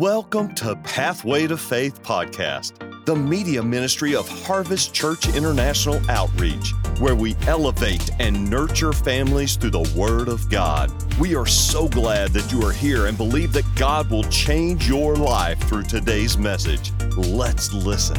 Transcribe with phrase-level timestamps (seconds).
[0.00, 7.14] Welcome to Pathway to Faith podcast, the media ministry of Harvest Church International Outreach, where
[7.14, 10.90] we elevate and nurture families through the Word of God.
[11.18, 15.16] We are so glad that you are here and believe that God will change your
[15.16, 16.92] life through today's message.
[17.18, 18.16] Let's listen.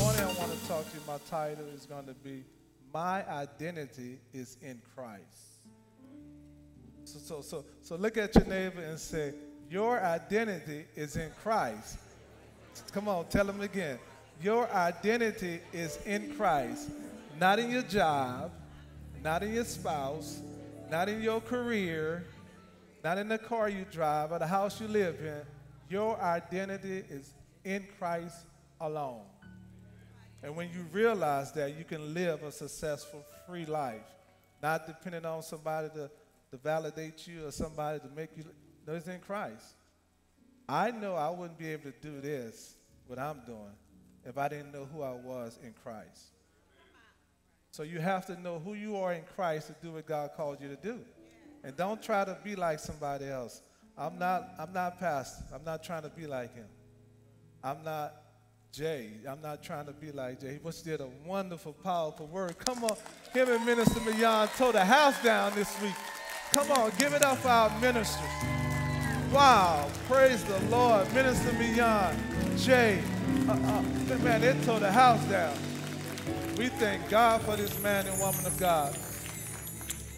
[0.00, 1.02] Morning I want to talk to you.
[1.06, 2.42] My title is going to be
[2.92, 5.22] My Identity is in Christ.
[7.04, 9.32] So, so, so, so look at your neighbor and say,
[9.70, 11.98] Your identity is in Christ.
[12.92, 13.98] Come on, tell them again.
[14.42, 16.90] Your identity is in Christ,
[17.38, 18.52] not in your job,
[19.22, 20.40] not in your spouse,
[20.90, 22.24] not in your career,
[23.04, 25.40] not in the car you drive or the house you live in.
[25.90, 27.30] Your identity is
[27.64, 28.36] in Christ
[28.80, 29.22] alone.
[30.42, 34.06] And when you realize that, you can live a successful, free life,
[34.62, 36.10] not depending on somebody to,
[36.50, 38.44] to validate you or somebody to make you.
[38.94, 39.74] It's in Christ.
[40.68, 42.74] I know I wouldn't be able to do this,
[43.06, 43.74] what I'm doing,
[44.24, 46.26] if I didn't know who I was in Christ.
[47.70, 50.60] So you have to know who you are in Christ to do what God called
[50.60, 51.00] you to do.
[51.64, 53.62] And don't try to be like somebody else.
[53.96, 55.44] I'm not, I'm not pastor.
[55.54, 56.66] I'm not trying to be like him.
[57.62, 58.14] I'm not
[58.72, 59.10] Jay.
[59.28, 60.54] I'm not trying to be like Jay.
[60.54, 62.58] He just did a wonderful, powerful word.
[62.58, 62.96] Come on,
[63.32, 65.94] him and Minister Milan tore the house down this week.
[66.52, 68.67] Come on, give it up for our ministers.
[69.32, 71.12] Wow, praise the Lord.
[71.12, 72.16] Minister Milan,
[72.56, 73.02] Jay,
[73.46, 75.54] uh, uh, man, they tore the house down.
[76.56, 78.96] We thank God for this man and woman of God.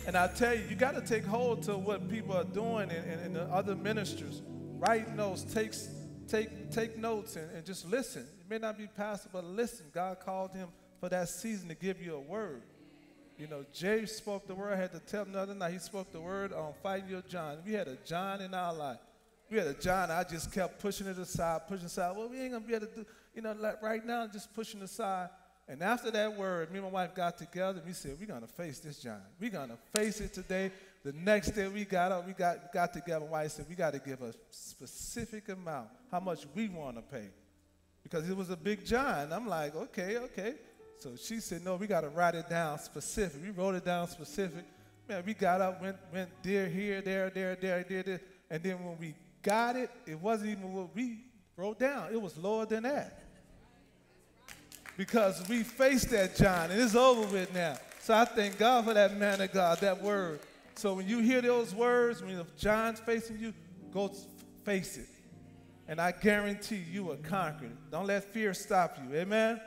[0.07, 3.03] And I tell you, you got to take hold to what people are doing in,
[3.03, 4.43] in, in the other ministers.
[4.79, 5.73] Write notes, take,
[6.29, 8.23] take, take notes, and, and just listen.
[8.23, 9.87] It may not be pastor, but listen.
[9.93, 10.69] God called him
[11.01, 12.63] for that season to give you a word.
[13.41, 14.75] You know, Jay spoke the word.
[14.75, 17.23] I had to tell him the other night, he spoke the word on fighting your
[17.23, 17.57] John.
[17.65, 18.99] We had a John in our life.
[19.51, 22.17] We had a John, I just kept pushing it aside, pushing aside.
[22.17, 24.83] Well, we ain't to be able to do, you know, like right now, just pushing
[24.83, 25.31] aside.
[25.67, 28.47] And after that word, me and my wife got together and we said, we're to
[28.47, 29.23] face this John.
[29.41, 30.71] We're to face it today.
[31.03, 33.25] The next day we got up, we got, got together.
[33.25, 37.03] My wife said, we got to give a specific amount, how much we want to
[37.03, 37.29] pay.
[38.03, 39.33] Because it was a big John.
[39.33, 40.57] I'm like, okay, okay.
[41.01, 43.43] So she said, no, we got to write it down specific.
[43.43, 44.65] We wrote it down specific.
[45.09, 48.21] Man, we got up, went, went there, here, there, there, there, there, there.
[48.51, 51.25] And then when we got it, it wasn't even what we
[51.57, 52.13] wrote down.
[52.13, 53.23] It was lower than that
[54.97, 57.79] because we faced that John and it's over with now.
[58.01, 60.41] So I thank God for that man of God, that word.
[60.75, 63.55] So when you hear those words, when John's facing you,
[63.93, 64.13] go
[64.65, 65.07] face it.
[65.89, 67.91] And I guarantee you will conquer it.
[67.91, 69.17] Don't let fear stop you.
[69.17, 69.61] Amen?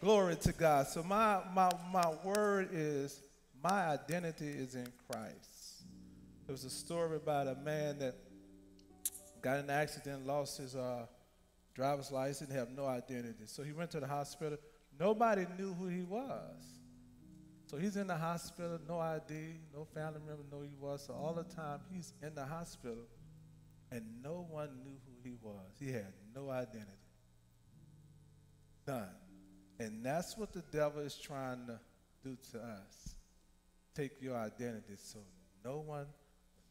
[0.00, 0.86] Glory to God.
[0.86, 3.20] So my, my, my word is
[3.62, 5.84] my identity is in Christ.
[6.46, 8.14] There was a story about a man that
[9.42, 11.04] got in an accident, lost his uh,
[11.74, 13.44] driver's license, have no identity.
[13.44, 14.56] So he went to the hospital.
[14.98, 16.64] Nobody knew who he was.
[17.66, 19.34] So he's in the hospital, no ID,
[19.72, 21.04] no family member knew who he was.
[21.06, 23.04] So all the time he's in the hospital,
[23.92, 25.76] and no one knew who he was.
[25.78, 26.86] He had no identity.
[28.88, 29.19] None.
[29.80, 31.80] And that's what the devil is trying to
[32.22, 33.14] do to us.
[33.94, 35.20] Take your identity so
[35.64, 36.06] no one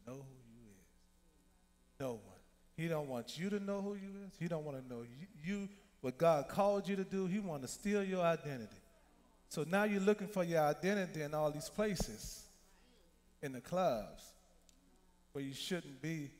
[0.06, 2.00] will know who you is.
[2.00, 2.38] No one.
[2.76, 4.32] He don't want you to know who you is.
[4.38, 5.68] He don't want to know you, you
[6.00, 7.26] what God called you to do.
[7.26, 8.76] He want to steal your identity.
[9.48, 12.44] So now you're looking for your identity in all these places,
[13.42, 14.22] in the clubs,
[15.32, 16.30] where you shouldn't be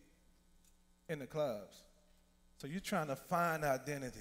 [1.09, 1.83] in the clubs.
[2.59, 4.21] So you're trying to find identity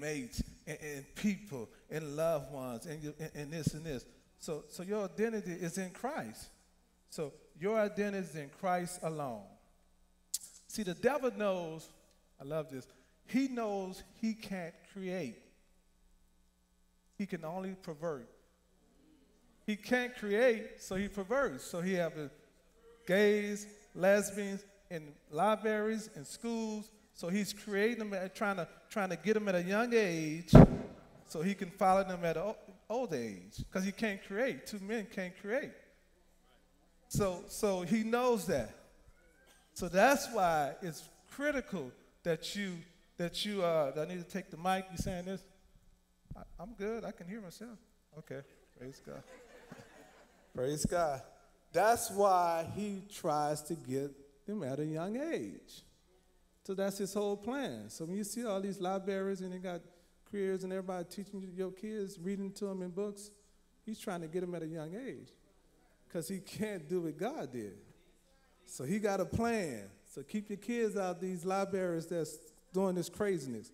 [0.00, 4.04] mates, and in people, and loved ones, and, in, in this and this.
[4.38, 6.48] So, so your identity is in Christ.
[7.10, 9.42] So your identity is in Christ alone.
[10.68, 11.88] See, the devil knows,
[12.40, 12.86] I love this,
[13.26, 15.38] he knows he can't create.
[17.16, 18.28] He can only pervert.
[19.66, 21.64] He can't create, so he perverts.
[21.64, 22.12] So he have
[23.06, 26.90] gays, lesbians in libraries in schools.
[27.18, 30.52] So he's creating them, trying to trying to get them at a young age,
[31.26, 32.54] so he can follow them at an
[32.88, 33.56] old age.
[33.56, 34.68] Because he can't create.
[34.68, 35.72] Two men can't create.
[37.08, 38.72] So so he knows that.
[39.74, 41.90] So that's why it's critical
[42.22, 42.76] that you
[43.16, 44.86] that you uh, I need to take the mic.
[44.92, 45.42] You saying this?
[46.36, 47.04] I, I'm good.
[47.04, 47.80] I can hear myself.
[48.16, 48.42] Okay.
[48.78, 49.24] Praise God.
[50.54, 51.20] Praise God.
[51.72, 54.12] That's why he tries to get
[54.46, 55.82] them at a young age.
[56.68, 57.88] So that's his whole plan.
[57.88, 59.80] So when you see all these libraries and they got
[60.30, 63.30] careers and everybody teaching your kids, reading to them in books,
[63.86, 65.30] he's trying to get them at a young age
[66.06, 67.72] because he can't do what God did.
[68.66, 69.84] So he got a plan.
[70.14, 72.36] So keep your kids out these libraries that's
[72.74, 73.72] doing this craziness.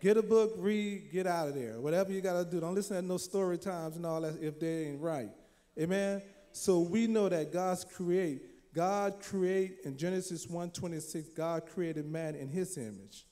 [0.00, 1.80] Get a book, read, get out of there.
[1.80, 2.60] Whatever you got to do.
[2.60, 5.30] Don't listen to no story times and all that if they ain't right.
[5.76, 6.22] Amen.
[6.52, 8.42] So we know that God's create.
[8.78, 11.34] God create in Genesis 1:26.
[11.34, 13.26] God created man in His image.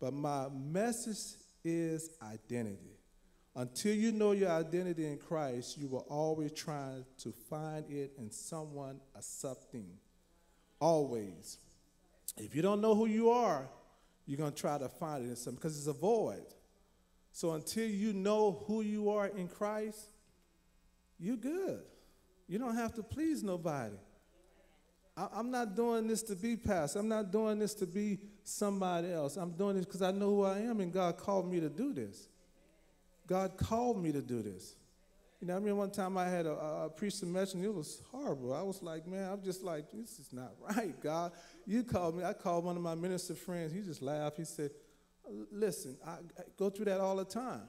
[0.00, 2.98] But my message is identity.
[3.54, 8.32] Until you know your identity in Christ, you will always try to find it in
[8.32, 9.96] someone or something.
[10.80, 11.58] Always.
[12.36, 13.68] If you don't know who you are,
[14.26, 16.46] you're going to try to find it in something because it's a void.
[17.30, 20.00] So until you know who you are in Christ,
[21.16, 21.82] you're good.
[22.48, 23.94] You don't have to please nobody.
[25.20, 26.96] I, am not doing this to be past.
[26.96, 29.36] I'm not doing this to be somebody else.
[29.36, 31.92] I'm doing this because I know who I am and God called me to do
[31.92, 32.28] this.
[33.26, 34.76] God called me to do this.
[35.40, 38.52] You know, I mean, one time I had a, a priest mention it was horrible.
[38.52, 41.32] I was like, man, I'm just like, this is not right, God.
[41.66, 42.24] You called me.
[42.24, 43.72] I called one of my minister friends.
[43.72, 44.36] He just laughed.
[44.36, 44.70] He said,
[45.52, 47.62] listen, I, I go through that all the time,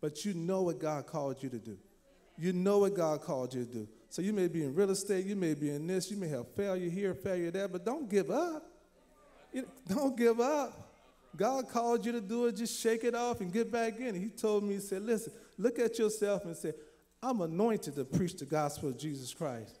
[0.00, 1.78] but you know what God called you to do.
[2.38, 3.88] You know what God called you to do.
[4.12, 6.46] So you may be in real estate, you may be in this, you may have
[6.48, 8.62] failure here, failure there, but don't give up.
[9.88, 10.90] Don't give up.
[11.34, 14.14] God called you to do it, just shake it off and get back in.
[14.14, 16.74] He told me, he said, listen, look at yourself and say,
[17.22, 19.78] I'm anointed to preach the gospel of Jesus Christ.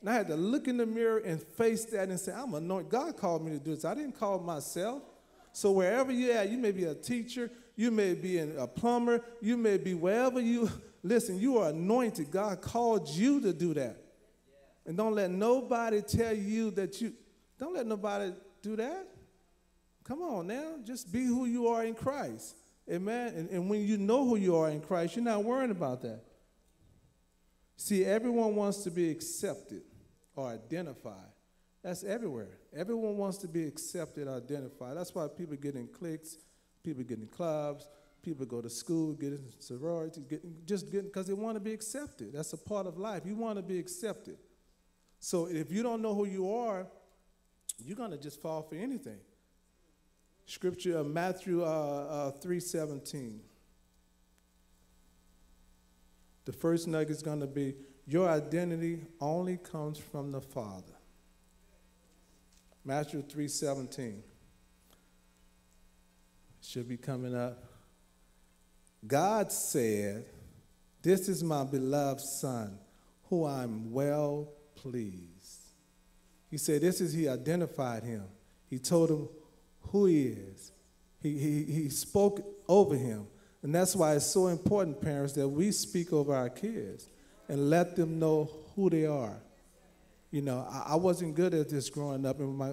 [0.00, 2.90] And I had to look in the mirror and face that and say, I'm anointed.
[2.90, 3.84] God called me to do this.
[3.84, 5.04] I didn't call myself.
[5.52, 9.56] So wherever you're at, you may be a teacher, you may be a plumber, you
[9.56, 10.70] may be wherever you,
[11.02, 12.30] listen, you are anointed.
[12.30, 13.96] God called you to do that.
[14.86, 17.12] And don't let nobody tell you that you,
[17.58, 18.32] don't let nobody
[18.62, 19.06] do that.
[20.04, 22.56] Come on now, just be who you are in Christ.
[22.90, 23.34] Amen.
[23.34, 26.22] And, and when you know who you are in Christ, you're not worrying about that.
[27.76, 29.82] See, everyone wants to be accepted
[30.34, 31.30] or identified.
[31.82, 32.58] That's everywhere.
[32.76, 34.96] Everyone wants to be accepted identified.
[34.96, 36.36] That's why people get in cliques,
[36.82, 37.88] people get in clubs,
[38.22, 41.72] people go to school, get in sororities, get, just get because they want to be
[41.72, 42.32] accepted.
[42.32, 43.22] That's a part of life.
[43.24, 44.38] You want to be accepted.
[45.18, 46.86] So if you don't know who you are,
[47.84, 49.18] you're going to just fall for anything.
[50.46, 53.38] Scripture of Matthew uh, uh, 3.17.
[56.44, 57.74] The first nugget is going to be
[58.06, 60.94] your identity only comes from the Father.
[62.84, 64.22] Matthew 3:17
[66.62, 67.62] should be coming up.
[69.06, 70.24] God said,
[71.02, 72.78] "This is my beloved son,
[73.24, 75.60] who I'm well pleased."
[76.50, 78.24] He said, "This is he identified him.
[78.68, 79.28] He told him
[79.90, 80.72] who he is.
[81.22, 83.26] He, he, he spoke over him.
[83.62, 87.08] And that's why it's so important, parents, that we speak over our kids
[87.48, 89.36] and let them know who they are.
[90.30, 92.72] You know, I, I wasn't good at this growing up, and with my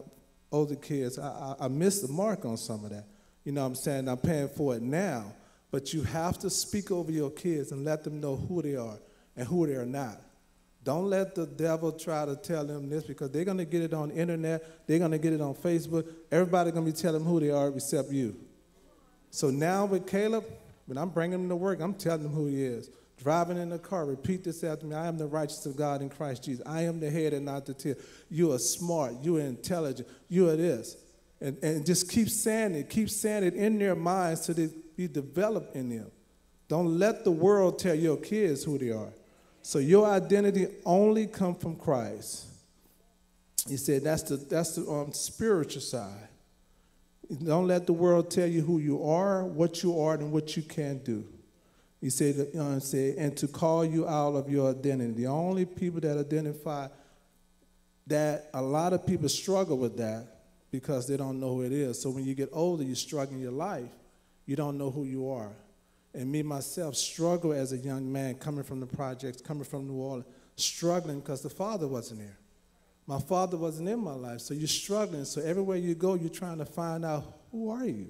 [0.51, 3.06] older kids, I, I, I missed the mark on some of that.
[3.48, 4.10] You know what I'm saying?
[4.10, 5.32] I'm paying for it now.
[5.72, 9.00] But you have to speak over your kids and let them know who they are
[9.38, 10.20] and who they are not.
[10.84, 13.94] Don't let the devil try to tell them this because they're going to get it
[13.94, 14.86] on internet.
[14.86, 16.06] They're going to get it on Facebook.
[16.30, 18.36] Everybody's going to be telling them who they are except you.
[19.32, 20.44] So now with Caleb,
[20.86, 22.90] when I'm bringing him to work, I'm telling him who he is.
[23.18, 24.94] Driving in the car, repeat this after me.
[24.94, 26.66] I am the righteous of God in Christ Jesus.
[26.68, 27.96] I am the head and not the tail.
[28.30, 29.14] You are smart.
[29.22, 30.10] You are intelligent.
[30.28, 30.98] You are this.
[31.39, 32.89] And, and just keep saying it.
[32.89, 36.12] Keep saying it in their minds so they be developed in them.
[36.67, 39.13] Don't let the world tell your kids who they are.
[39.62, 42.46] So your identity only come from Christ.
[43.67, 46.29] He said that's the that's the um, spiritual side.
[47.44, 50.63] Don't let the world tell you who you are, what you are, and what you
[50.63, 51.25] can do.
[52.00, 55.12] He said, you know, said, and to call you out of your identity.
[55.12, 56.88] The only people that identify
[58.06, 60.37] that a lot of people struggle with that
[60.71, 62.01] because they don't know who it is.
[62.01, 63.91] So when you get older, you struggle in your life.
[64.45, 65.55] You don't know who you are
[66.17, 69.93] and me myself struggle as a young man coming from the projects, coming from New
[69.93, 72.39] Orleans, struggling because the father wasn't there.
[73.05, 75.25] My father wasn't in my life, so you're struggling.
[75.25, 78.09] So everywhere you go, you're trying to find out who are you?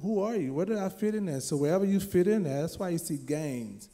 [0.00, 0.54] Who are you?
[0.54, 1.40] Where did I fit in there?
[1.40, 3.90] So wherever you fit in there, that's why you see gangs,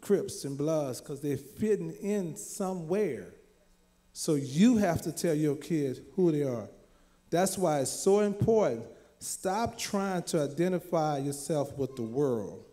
[0.00, 3.34] Crips, and Bloods, because they're fitting in somewhere.
[4.12, 6.68] So you have to tell your kids who they are.
[7.30, 8.84] That's why it's so important
[9.22, 12.64] Stop trying to identify yourself with the world.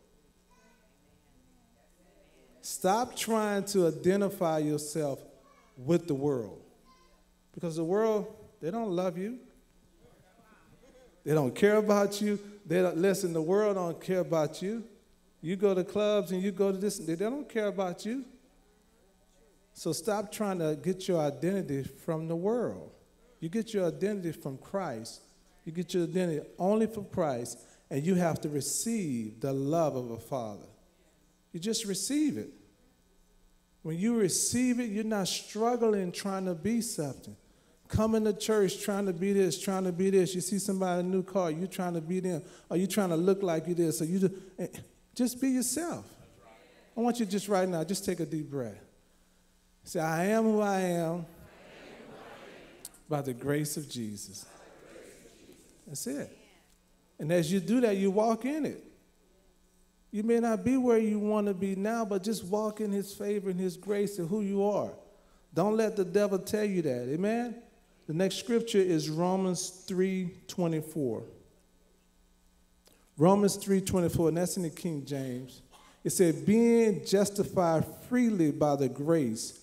[2.63, 5.19] Stop trying to identify yourself
[5.77, 6.59] with the world.
[7.53, 9.37] Because the world, they don't love you.
[11.23, 12.39] They don't care about you.
[12.65, 14.83] They don't listen, the world don't care about you.
[15.41, 18.25] You go to clubs and you go to this, they don't care about you.
[19.73, 22.91] So stop trying to get your identity from the world.
[23.39, 25.21] You get your identity from Christ.
[25.63, 27.59] You get your identity only from Christ,
[27.89, 30.65] and you have to receive the love of a father.
[31.51, 32.49] You just receive it.
[33.81, 37.35] When you receive it, you're not struggling trying to be something.
[37.87, 40.35] Coming to church trying to be this, trying to be this.
[40.35, 43.09] You see somebody in a new car, You're trying to be them, or you trying
[43.09, 44.67] to look like you this, or you eh,
[45.15, 46.05] just be yourself.
[46.95, 48.88] I want you just right now, just take a deep breath.
[49.89, 51.25] Say, I am who I am
[53.09, 54.45] by the grace of Jesus.
[55.87, 56.37] That's it.
[57.17, 58.83] And as you do that, you walk in it.
[60.11, 63.15] You may not be where you want to be now, but just walk in His
[63.15, 64.91] favor and His grace and who you are.
[65.55, 67.09] Don't let the devil tell you that.
[67.11, 67.55] Amen?
[68.05, 71.23] The next scripture is Romans 3 24.
[73.17, 75.63] Romans 3 24, and that's in the King James.
[76.03, 79.58] It said, being justified freely by the grace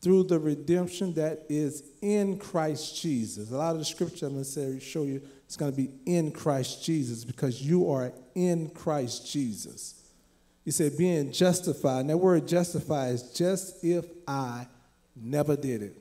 [0.00, 3.50] through the redemption that is in Christ Jesus.
[3.50, 6.30] A lot of the scripture I'm going to show you it's going to be in
[6.30, 9.94] Christ Jesus because you are in Christ Jesus.
[10.64, 12.00] He said, being justified.
[12.00, 14.66] And that word justify is just if I
[15.16, 15.96] never did it.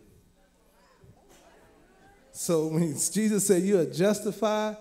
[2.32, 4.78] So when Jesus said you are justified,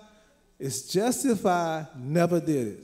[0.57, 2.83] it's just if I never did it.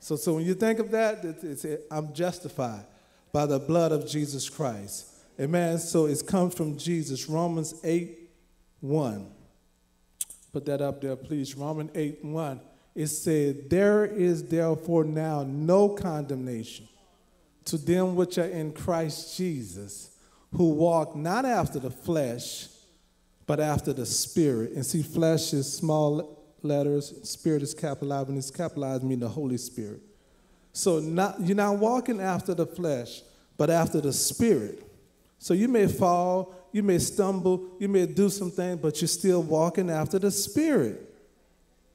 [0.00, 2.84] So, so when you think of that, it's, I'm justified
[3.34, 5.08] by the blood of Jesus Christ.
[5.40, 5.78] Amen.
[5.78, 7.28] So it's come from Jesus.
[7.28, 8.16] Romans 8
[8.80, 9.26] 1.
[10.52, 11.56] Put that up there, please.
[11.56, 12.60] Romans 8 1.
[12.94, 16.86] It said, There is therefore now no condemnation
[17.64, 20.16] to them which are in Christ Jesus,
[20.52, 22.68] who walk not after the flesh,
[23.46, 24.74] but after the Spirit.
[24.74, 29.58] And see, flesh is small letters, Spirit is capitalized, and it's capitalized meaning the Holy
[29.58, 30.02] Spirit.
[30.74, 33.22] So not, you're not walking after the flesh,
[33.56, 34.82] but after the Spirit.
[35.38, 39.88] So you may fall, you may stumble, you may do something, but you're still walking
[39.88, 41.00] after the Spirit.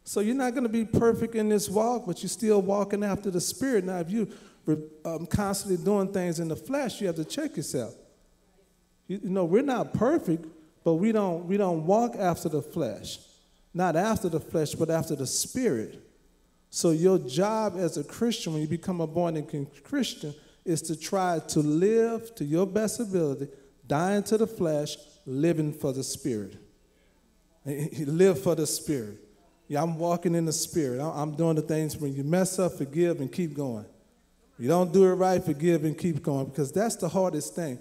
[0.06, 3.30] So you're not going to be perfect in this walk, but you're still walking after
[3.30, 3.84] the Spirit.
[3.84, 4.32] Now, if you
[5.04, 7.94] um, constantly doing things in the flesh, you have to check yourself.
[9.08, 10.46] You, you know, we're not perfect,
[10.86, 13.20] but we don't, we don't walk after the flesh.
[13.74, 16.02] Not after the flesh, but after the Spirit.
[16.70, 20.34] So your job as a Christian, when you become a born again Christian,
[20.66, 23.48] is to try to live to your best ability,
[23.88, 26.58] dying to the flesh, living for the spirit.
[27.66, 29.18] Live for the spirit.
[29.68, 31.02] Yeah, I'm walking in the spirit.
[31.02, 33.86] I'm doing the things when you mess up, forgive, and keep going.
[34.58, 37.80] You don't do it right, forgive and keep going because that's the hardest thing.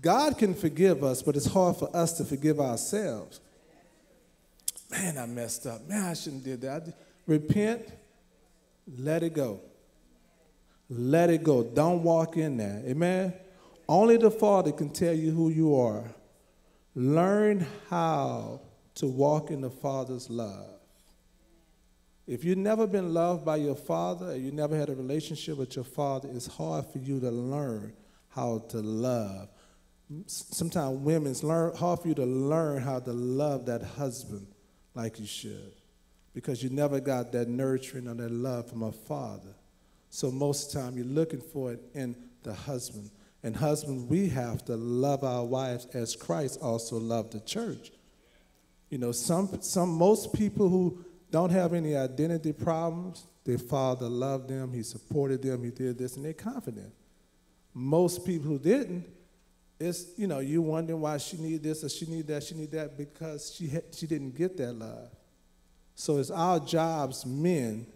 [0.00, 3.40] God can forgive us, but it's hard for us to forgive ourselves.
[4.90, 5.86] Man, I messed up.
[5.88, 6.96] Man, I shouldn't have did that.
[7.26, 7.88] repent,
[8.86, 9.60] let it go.
[10.88, 11.64] Let it go.
[11.64, 12.82] Don't walk in there.
[12.86, 13.34] Amen.
[13.88, 16.04] Only the Father can tell you who you are.
[16.94, 18.60] Learn how
[18.94, 20.76] to walk in the Father's love.
[22.26, 25.76] If you've never been loved by your father, or you never had a relationship with
[25.76, 27.92] your father, it's hard for you to learn
[28.30, 29.48] how to love.
[30.26, 34.48] Sometimes women's learn hard for you to learn how to love that husband
[34.94, 35.75] like you should.
[36.36, 39.54] Because you never got that nurturing or that love from a father.
[40.10, 43.10] So most of the time you're looking for it in the husband.
[43.42, 47.90] And husbands, we have to love our wives as Christ also loved the church.
[48.90, 54.50] You know, some, some most people who don't have any identity problems, their father loved
[54.50, 56.92] them, he supported them, he did this, and they're confident.
[57.72, 59.06] Most people who didn't,
[59.80, 62.72] it's, you know, you wondering why she need this or she need that, she need
[62.72, 65.08] that, because she, she didn't get that love.
[65.96, 67.86] So it's our jobs, men,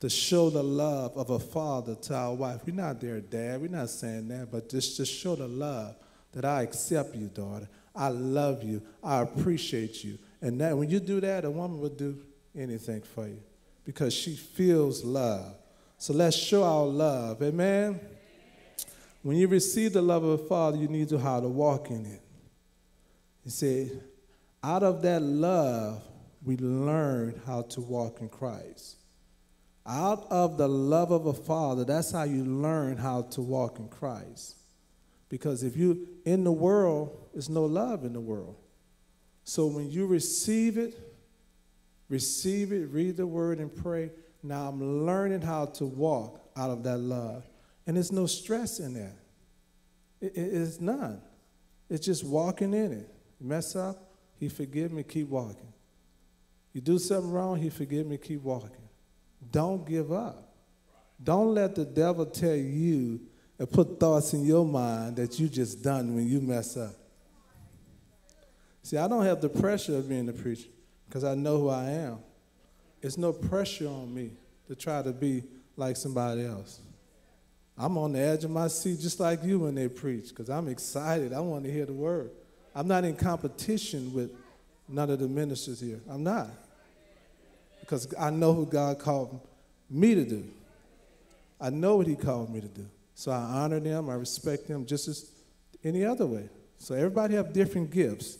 [0.00, 2.62] to show the love of a father to our wife.
[2.64, 5.94] We're not their dad, we're not saying that, but just to show the love
[6.32, 7.68] that I accept you, daughter.
[7.94, 8.80] I love you.
[9.04, 10.18] I appreciate you.
[10.40, 12.18] And that when you do that, a woman will do
[12.56, 13.42] anything for you
[13.84, 15.54] because she feels love.
[15.98, 17.42] So let's show our love.
[17.42, 18.00] Amen.
[19.22, 22.06] When you receive the love of a father, you need to how to walk in
[22.06, 22.22] it.
[23.44, 24.02] He said,
[24.64, 26.02] out of that love,
[26.44, 28.96] we learn how to walk in Christ.
[29.86, 33.88] Out of the love of a father, that's how you learn how to walk in
[33.88, 34.56] Christ.
[35.28, 38.56] Because if you in the world, there's no love in the world.
[39.44, 40.98] So when you receive it,
[42.08, 44.10] receive it, read the word and pray.
[44.42, 47.44] Now I'm learning how to walk out of that love.
[47.86, 49.16] And there's no stress in that.
[50.20, 51.20] It, it, it's none.
[51.88, 53.08] It's just walking in it.
[53.40, 55.69] Mess up, he forgive me, keep walking.
[56.72, 58.70] You do something wrong, he forgive me, keep walking.
[59.50, 60.54] Don't give up.
[61.22, 63.20] Don't let the devil tell you
[63.58, 66.94] and put thoughts in your mind that you just done when you mess up.
[68.82, 70.68] See, I don't have the pressure of being a preacher
[71.06, 72.18] because I know who I am.
[73.02, 74.32] It's no pressure on me
[74.68, 75.42] to try to be
[75.76, 76.80] like somebody else.
[77.76, 80.68] I'm on the edge of my seat just like you when they preach because I'm
[80.68, 81.32] excited.
[81.32, 82.30] I want to hear the word.
[82.74, 84.32] I'm not in competition with
[84.90, 86.00] none of the ministers here.
[86.08, 86.48] I'm not.
[87.80, 89.40] Because I know who God called
[89.88, 90.44] me to do.
[91.60, 92.86] I know what He called me to do.
[93.14, 95.30] So I honor them, I respect them just as
[95.84, 96.48] any other way.
[96.78, 98.38] So everybody have different gifts.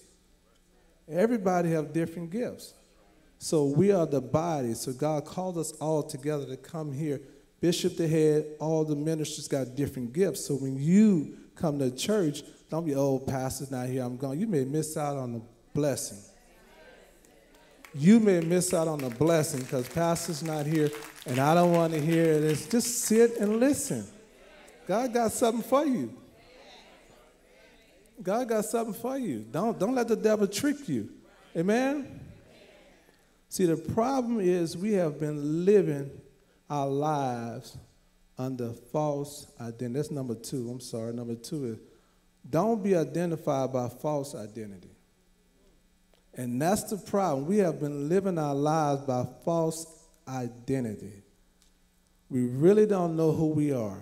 [1.09, 2.73] Everybody have different gifts.
[3.39, 4.75] So we are the body.
[4.75, 7.21] So God called us all together to come here
[7.61, 10.45] Bishop the head, all the ministers got different gifts.
[10.45, 14.41] So when you come to church, don't be, oh, pastor's not here, I'm gone.
[14.41, 15.43] You may miss out on the
[15.75, 16.19] blessing.
[17.95, 20.91] You may miss out on the blessing because pastor's not here
[21.27, 22.69] and I don't want to hear this.
[22.69, 24.07] Just sit and listen.
[24.87, 26.17] God got something for you.
[28.23, 29.41] God got something for you.
[29.51, 31.09] Don't, don't let the devil trick you.
[31.57, 32.21] Amen?
[33.49, 36.11] See, the problem is we have been living
[36.69, 37.77] our lives
[38.39, 39.95] under false identity.
[39.95, 40.71] That's number two.
[40.71, 41.13] I'm sorry.
[41.13, 41.79] Number two is
[42.49, 44.90] don't be identified by false identity.
[46.35, 47.47] And that's the problem.
[47.47, 49.87] We have been living our lives by false
[50.29, 51.23] identity.
[52.29, 54.01] We really don't know who we are.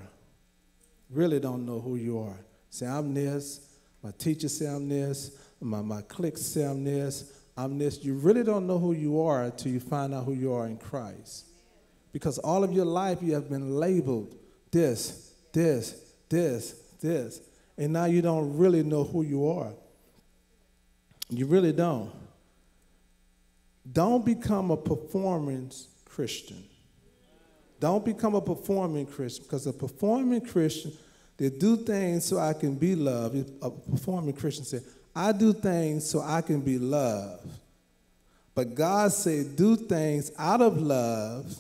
[1.10, 2.38] Really don't know who you are.
[2.70, 3.66] Say, I'm this.
[4.02, 5.36] My teacher say I'm this.
[5.60, 7.32] My, my clique say I'm this.
[7.56, 8.04] I'm this.
[8.04, 10.76] You really don't know who you are until you find out who you are in
[10.76, 11.46] Christ.
[12.12, 14.34] Because all of your life you have been labeled
[14.70, 17.40] this, this, this, this.
[17.76, 19.72] And now you don't really know who you are.
[21.30, 22.10] You really don't.
[23.90, 26.64] Don't become a performance Christian.
[27.80, 30.92] Don't become a performing Christian because a performing Christian,
[31.36, 33.50] they do things so I can be loved.
[33.62, 34.82] A performing Christian said,
[35.14, 37.48] I do things so I can be loved.
[38.54, 41.56] But God said, do things out of love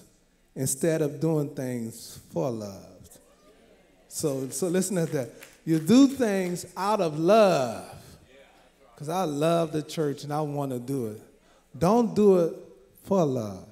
[0.56, 3.08] instead of doing things for love.
[4.08, 5.30] So, so listen at that.
[5.64, 7.97] You do things out of love.
[8.98, 11.22] Because I love the church and I want to do it.
[11.78, 12.54] Don't do it
[13.04, 13.64] for love.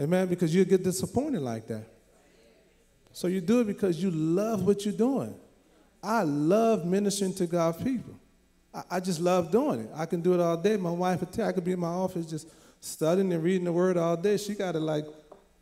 [0.00, 0.26] Amen?
[0.26, 1.84] Because you get disappointed like that.
[3.12, 5.32] So you do it because you love what you're doing.
[6.02, 8.18] I love ministering to God's people.
[8.74, 9.90] I, I just love doing it.
[9.94, 10.76] I can do it all day.
[10.76, 12.48] My wife would tell I could be in my office just
[12.80, 14.38] studying and reading the word all day.
[14.38, 15.04] She got to like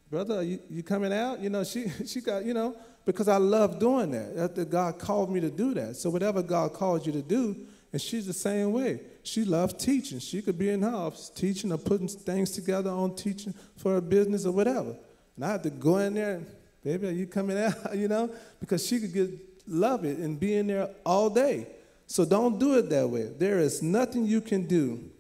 [0.09, 1.41] brother, you, you coming out?
[1.41, 4.55] You know, she, she got, you know, because I love doing that.
[4.55, 4.71] that.
[4.71, 5.97] God called me to do that.
[5.97, 7.55] So whatever God called you to do,
[7.93, 9.01] and she's the same way.
[9.23, 10.19] She loves teaching.
[10.19, 14.01] She could be in her office teaching or putting things together on teaching for her
[14.01, 14.95] business or whatever.
[15.37, 16.47] And I have to go in there and,
[16.85, 17.75] baby, are you coming out?
[17.97, 19.31] you know, because she could get
[19.67, 21.67] love it and be in there all day.
[22.07, 23.31] So don't do it that way.
[23.39, 25.11] There is nothing you can do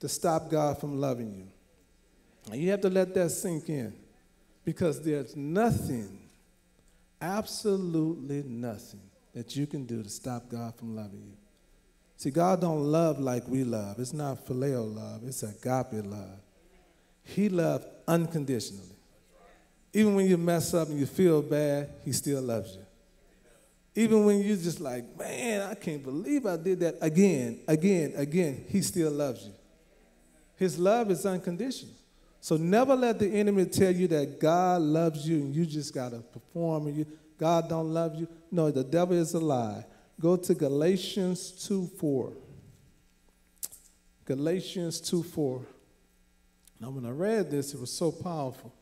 [0.00, 1.46] to stop God from loving you.
[2.52, 3.92] And you have to let that sink in.
[4.64, 6.18] Because there's nothing,
[7.22, 9.00] absolutely nothing
[9.32, 11.37] that you can do to stop God from loving you.
[12.18, 14.00] See, God don't love like we love.
[14.00, 16.40] It's not phileo love, it's agape love.
[17.22, 18.96] He loves unconditionally.
[19.92, 22.84] Even when you mess up and you feel bad, he still loves you.
[23.94, 28.64] Even when you're just like, man, I can't believe I did that again, again, again,
[28.68, 29.52] he still loves you.
[30.56, 31.94] His love is unconditional.
[32.40, 36.10] So never let the enemy tell you that God loves you and you just got
[36.10, 37.06] to perform and you,
[37.38, 38.26] God don't love you.
[38.50, 39.84] No, the devil is a lie.
[40.20, 42.32] Go to Galatians 2 4.
[44.24, 45.62] Galatians 2 4.
[46.80, 48.72] Now, when I read this, it was so powerful.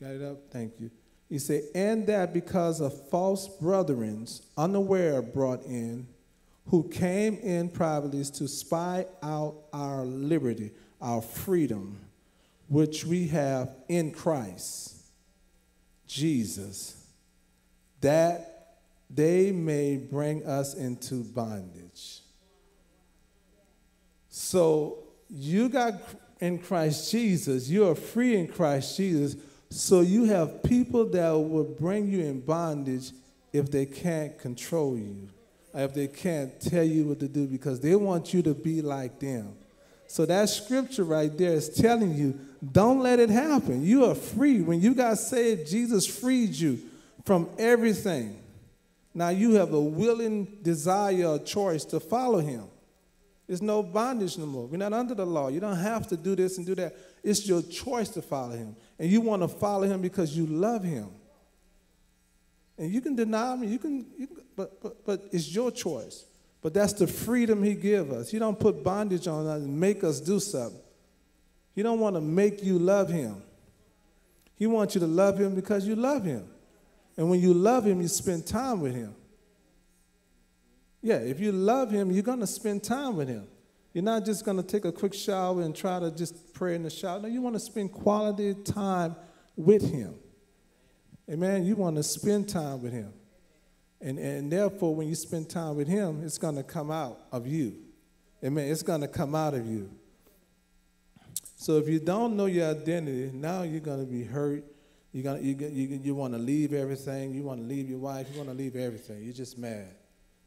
[0.00, 0.38] Got it up?
[0.50, 0.90] Thank you.
[1.28, 6.06] He said, And that because of false brethrens, unaware brought in,
[6.66, 12.00] who came in privately to spy out our liberty, our freedom
[12.68, 14.96] which we have in Christ
[16.06, 17.06] Jesus,
[18.00, 18.53] that
[19.14, 22.20] they may bring us into bondage.
[24.28, 24.98] So
[25.28, 25.94] you got
[26.40, 29.36] in Christ Jesus, you are free in Christ Jesus.
[29.70, 33.12] So you have people that will bring you in bondage
[33.52, 35.28] if they can't control you,
[35.72, 39.20] if they can't tell you what to do because they want you to be like
[39.20, 39.54] them.
[40.06, 42.38] So that scripture right there is telling you
[42.72, 43.84] don't let it happen.
[43.84, 44.60] You are free.
[44.60, 46.78] When you got saved, Jesus freed you
[47.24, 48.38] from everything.
[49.14, 52.64] Now you have a willing desire or choice to follow him.
[53.46, 54.66] There's no bondage no more.
[54.66, 55.48] We're not under the law.
[55.48, 56.96] You don't have to do this and do that.
[57.22, 58.74] It's your choice to follow him.
[58.98, 61.08] And you want to follow him because you love him.
[62.78, 66.24] And you can deny me, you can, you can but, but, but it's your choice.
[66.62, 68.30] But that's the freedom he give us.
[68.30, 70.80] He don't put bondage on us and make us do something.
[71.74, 73.42] He don't want to make you love him.
[74.56, 76.48] He wants you to love him because you love him.
[77.16, 79.14] And when you love him, you spend time with him.
[81.00, 83.46] Yeah, if you love him, you're going to spend time with him.
[83.92, 86.82] You're not just going to take a quick shower and try to just pray in
[86.82, 87.20] the shower.
[87.20, 89.14] No, you want to spend quality time
[89.56, 90.14] with him.
[91.30, 91.64] Amen.
[91.64, 93.12] You want to spend time with him.
[94.00, 97.46] And, and therefore, when you spend time with him, it's going to come out of
[97.46, 97.76] you.
[98.42, 98.68] Amen.
[98.68, 99.90] It's going to come out of you.
[101.56, 104.64] So if you don't know your identity, now you're going to be hurt.
[105.14, 107.32] You're gonna, you, you, you want to leave everything.
[107.32, 108.26] You want to leave your wife.
[108.32, 109.22] You want to leave everything.
[109.22, 109.94] You're just mad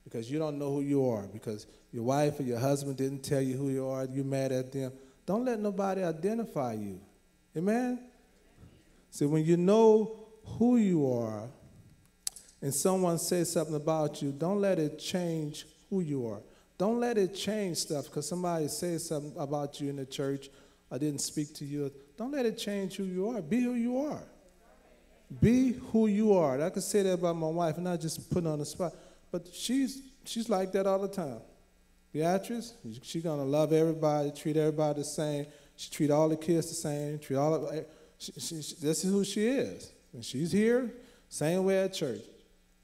[0.03, 3.41] because you don't know who you are, because your wife or your husband didn't tell
[3.41, 4.91] you who you are, you're mad at them.
[5.25, 6.99] Don't let nobody identify you.
[7.55, 7.99] Amen?
[9.09, 11.47] See, when you know who you are
[12.61, 16.41] and someone says something about you, don't let it change who you are.
[16.77, 20.49] Don't let it change stuff because somebody says something about you in the church
[20.91, 21.91] I didn't speak to you.
[22.17, 23.41] Don't let it change who you are.
[23.41, 24.23] Be who you are.
[25.41, 26.61] Be who you are.
[26.61, 28.93] I can say that about my wife, and not just put on the spot.
[29.31, 31.39] But she's she's like that all the time.
[32.13, 35.45] Beatrice, she's gonna love everybody, treat everybody the same.
[35.75, 37.19] She treat all the kids the same.
[37.19, 37.83] Treat all of eh,
[38.17, 39.91] she, she, she, this is who she is.
[40.13, 40.93] And she's here,
[41.27, 42.21] same way at church.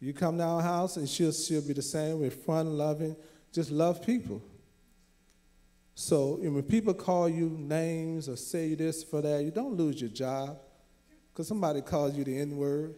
[0.02, 3.16] You come to our house, and she'll she'll be the same way, fun, loving,
[3.54, 4.42] just love people.
[5.96, 10.10] So when people call you names or say this for that, you don't lose your
[10.10, 10.58] job
[11.34, 12.94] because somebody calls you the N word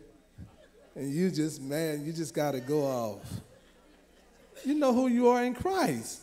[0.93, 3.21] and you just, man, you just got to go off.
[4.65, 6.21] You know who you are in Christ.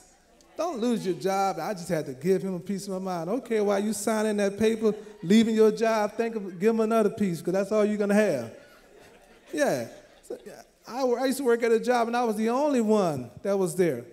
[0.56, 1.56] Don't lose your job.
[1.58, 3.30] I just had to give him a piece of my mind.
[3.30, 7.38] Okay, while you signing that paper, leaving your job, think of give him another piece
[7.38, 8.52] because that's all you're gonna have.
[9.52, 9.88] Yeah.
[10.22, 10.38] So,
[10.86, 13.56] I, I used to work at a job and I was the only one that
[13.56, 14.04] was there.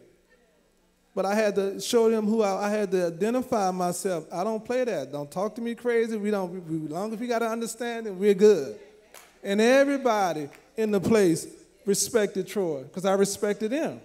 [1.20, 4.26] But I had to show them who I, I had to identify myself.
[4.32, 5.12] I don't play that.
[5.12, 6.16] Don't talk to me crazy.
[6.16, 6.66] We don't.
[6.66, 8.80] We, as long as we got to understand it, we're good.
[9.44, 11.46] And everybody in the place
[11.86, 14.00] respected Troy because I respected him.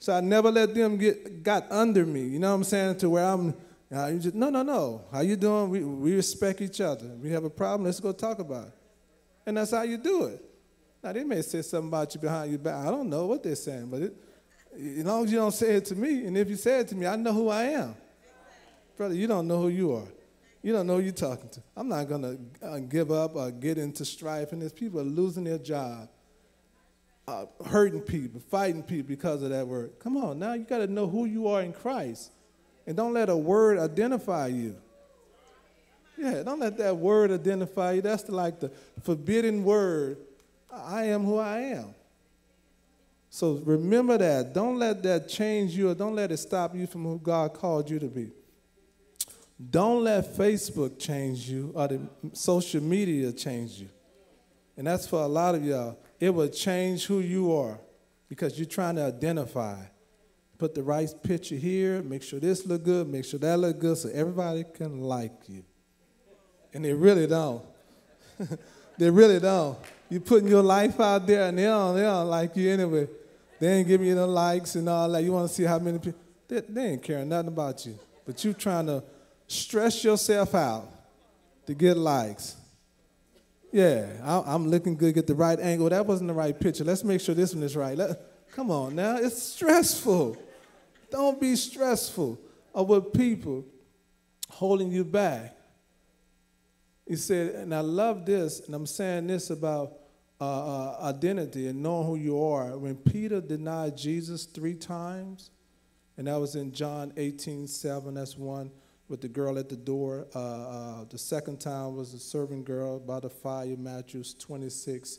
[0.00, 2.22] So I never let them get got under me.
[2.24, 2.96] You know what I'm saying?
[2.96, 3.54] To where I'm.
[3.94, 5.02] Uh, you just, no, no, no.
[5.12, 5.70] How you doing?
[5.70, 7.06] We, we respect each other.
[7.22, 7.84] We have a problem.
[7.84, 8.74] Let's go talk about it.
[9.46, 10.44] And that's how you do it.
[11.00, 12.74] Now they may say something about you behind your back.
[12.84, 14.16] I don't know what they're saying, but it,
[14.74, 16.94] as long as you don't say it to me, and if you say it to
[16.94, 17.94] me, I know who I am.
[18.96, 20.08] Brother, you don't know who you are.
[20.62, 21.62] You don't know who you're talking to.
[21.76, 24.52] I'm not going to uh, give up or get into strife.
[24.52, 26.08] And there's people are losing their job,
[27.28, 29.92] uh, hurting people, fighting people because of that word.
[30.00, 32.32] Come on, now you got to know who you are in Christ.
[32.86, 34.76] And don't let a word identify you.
[36.16, 38.02] Yeah, don't let that word identify you.
[38.02, 40.18] That's the, like the forbidden word.
[40.72, 41.94] I am who I am.
[43.30, 44.54] So remember that.
[44.54, 47.90] Don't let that change you or don't let it stop you from who God called
[47.90, 48.30] you to be.
[49.70, 52.00] Don't let Facebook change you or the
[52.32, 53.88] social media change you.
[54.76, 55.98] And that's for a lot of y'all.
[56.20, 57.80] It will change who you are
[58.28, 59.76] because you're trying to identify.
[60.58, 63.96] Put the right picture here, make sure this look good, make sure that look good
[63.96, 65.64] so everybody can like you.
[66.72, 67.64] And they really don't.
[68.98, 69.78] they really don't.
[70.08, 73.08] You're putting your life out there and they don't, they don't like you anyway.
[73.60, 75.22] They ain't giving you the likes and all that.
[75.22, 76.20] You want to see how many people.
[76.46, 77.98] They, they ain't caring nothing about you.
[78.24, 79.02] But you trying to
[79.46, 80.88] stress yourself out
[81.66, 82.56] to get likes.
[83.72, 85.88] Yeah, I, am looking good, get the right angle.
[85.90, 86.84] That wasn't the right picture.
[86.84, 87.96] Let's make sure this one is right.
[87.96, 88.18] Let,
[88.52, 90.36] come on now, it's stressful.
[91.10, 92.38] Don't be stressful
[92.86, 93.64] what people
[94.50, 95.56] holding you back.
[97.06, 99.92] He said, and I love this, and I'm saying this about
[100.40, 102.78] uh, uh, identity and knowing who you are.
[102.78, 105.50] When Peter denied Jesus three times,
[106.16, 108.70] and that was in John 18 7, that's one
[109.08, 110.26] with the girl at the door.
[110.34, 115.18] Uh, uh, the second time was the servant girl by the fire, Matthew 26.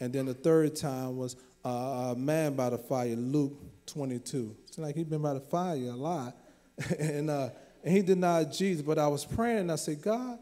[0.00, 3.52] And then the third time was uh, a man by the fire, Luke
[3.86, 4.56] 22.
[4.66, 6.36] It's like he'd been by the fire a lot.
[6.98, 7.50] and, uh,
[7.84, 8.82] and he denied Jesus.
[8.82, 10.38] But I was praying and I said, God,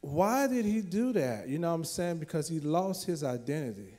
[0.00, 1.48] why did he do that?
[1.48, 2.18] You know what I'm saying?
[2.18, 3.94] Because he lost his identity.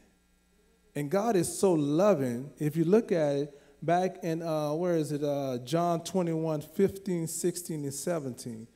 [0.95, 2.51] And God is so loving.
[2.57, 5.23] If you look at it, back in, uh, where is it?
[5.23, 8.67] Uh, John 21, 15, 16, and 17.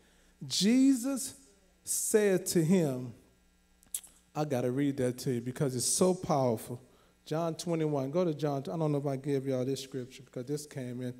[0.47, 1.35] Jesus
[1.83, 3.13] said to him,
[4.35, 6.81] I got to read that to you because it's so powerful.
[7.25, 8.11] John 21.
[8.11, 8.63] Go to John.
[8.71, 11.13] I don't know if I gave y'all this scripture because this came in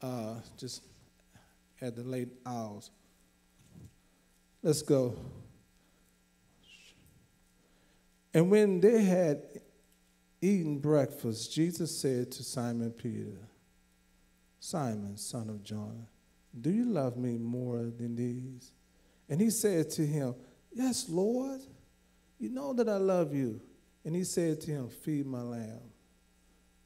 [0.00, 0.82] uh, just
[1.80, 2.90] at the late hours.
[4.62, 5.16] Let's go.
[8.34, 9.42] And when they had
[10.40, 13.48] eaten breakfast, Jesus said to Simon Peter,
[14.60, 16.06] Simon, son of John,
[16.58, 18.72] do you love me more than these?
[19.28, 20.34] And he said to him,
[20.72, 21.60] Yes, Lord,
[22.38, 23.60] you know that I love you.
[24.04, 25.80] And he said to him, Feed my lamb.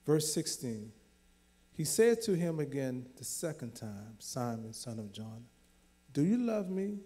[0.05, 0.93] Verse 16,
[1.73, 5.45] he said to him again the second time, Simon, son of John,
[6.12, 6.99] Do you love me?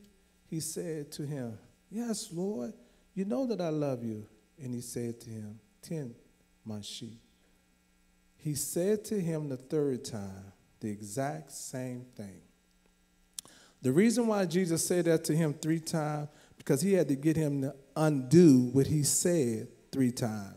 [0.51, 1.57] He said to him,
[1.91, 2.73] Yes, Lord,
[3.15, 4.27] you know that I love you.
[4.61, 6.17] And he said to him, Tend
[6.65, 7.21] my sheep.
[8.37, 12.41] He said to him the third time the exact same thing.
[13.81, 17.37] The reason why Jesus said that to him three times, because he had to get
[17.37, 20.57] him to undo what he said three times.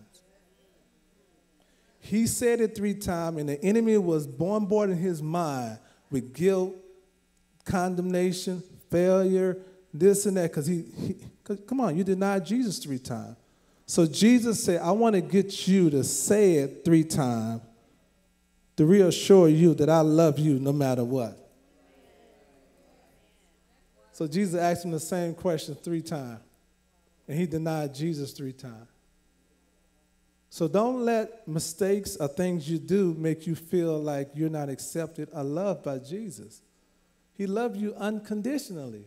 [2.00, 5.78] He said it three times, and the enemy was bombarding his mind
[6.10, 6.74] with guilt,
[7.64, 9.58] condemnation, failure,
[9.94, 13.38] this and that, because he, he cause, come on, you denied Jesus three times.
[13.86, 17.62] So Jesus said, I want to get you to say it three times
[18.76, 21.38] to reassure you that I love you no matter what.
[24.14, 26.40] So Jesus asked him the same question three times,
[27.28, 28.88] and he denied Jesus three times.
[30.50, 35.30] So don't let mistakes or things you do make you feel like you're not accepted
[35.34, 36.62] or loved by Jesus.
[37.36, 39.06] He loved you unconditionally.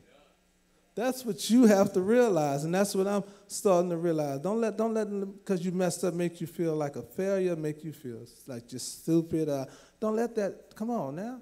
[0.96, 4.40] That's what you have to realize, and that's what I'm starting to realize.
[4.40, 7.84] Don't let don't let because you messed up make you feel like a failure, make
[7.84, 9.48] you feel like just stupid.
[9.48, 9.66] Uh,
[10.00, 11.38] don't let that come on now.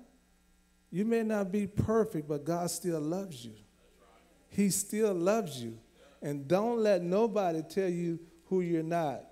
[0.91, 3.55] You may not be perfect, but God still loves you.
[4.49, 5.79] He still loves you.
[6.21, 9.23] And don't let nobody tell you who you're not.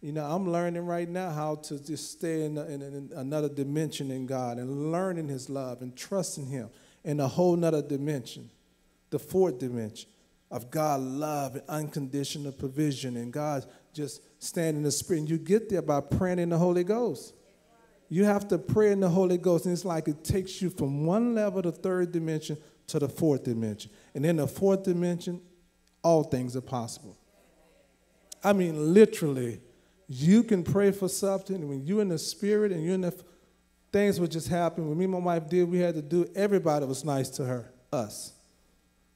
[0.00, 4.10] You know, I'm learning right now how to just stay in, in, in another dimension
[4.10, 6.70] in God and learning His love and trusting Him
[7.04, 8.48] in a whole nother dimension,
[9.10, 10.08] the fourth dimension
[10.50, 15.20] of God love and unconditional provision and God just standing in the Spirit.
[15.20, 17.34] And you get there by praying in the Holy Ghost.
[18.08, 21.04] You have to pray in the Holy Ghost, and it's like it takes you from
[21.04, 23.90] one level, the third dimension, to the fourth dimension.
[24.14, 25.42] And in the fourth dimension,
[26.02, 27.18] all things are possible.
[28.42, 29.60] I mean, literally,
[30.06, 33.14] you can pray for something when you're in the spirit and you're in the
[33.92, 34.88] things would just happen.
[34.88, 36.26] When me and my wife did, we had to do.
[36.34, 38.32] Everybody was nice to her, us,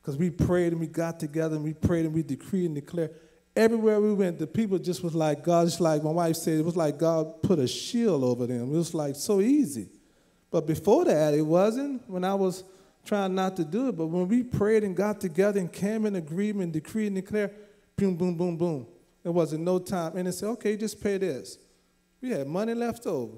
[0.03, 3.15] because we prayed and we got together and we prayed and we decreed and declared
[3.55, 5.67] everywhere we went, the people just was like God.
[5.67, 8.73] Just like my wife said, it was like God put a shield over them.
[8.75, 9.89] It was like so easy.
[10.51, 12.09] But before that, it wasn't.
[12.09, 12.65] When I was
[13.05, 16.17] trying not to do it, but when we prayed and got together and came in
[16.17, 17.55] agreement, decreed and declared,
[17.97, 18.87] boom, boom, boom, boom.
[19.23, 20.17] There wasn't no time.
[20.17, 21.59] And they said, okay, just pay this.
[22.21, 23.37] We had money left over.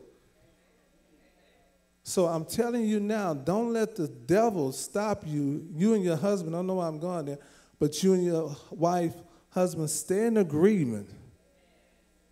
[2.04, 5.66] So I'm telling you now, don't let the devil stop you.
[5.74, 7.38] You and your husband, I don't know why I'm going there,
[7.80, 9.14] but you and your wife
[9.50, 11.08] husband, stay in agreement.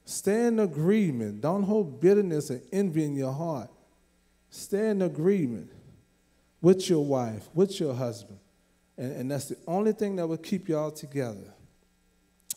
[0.05, 1.41] Stay in agreement.
[1.41, 3.71] Don't hold bitterness and envy in your heart.
[4.51, 5.71] Stay in agreement
[6.61, 8.39] with your wife, with your husband.
[8.99, 11.55] And, and that's the only thing that will keep y'all together.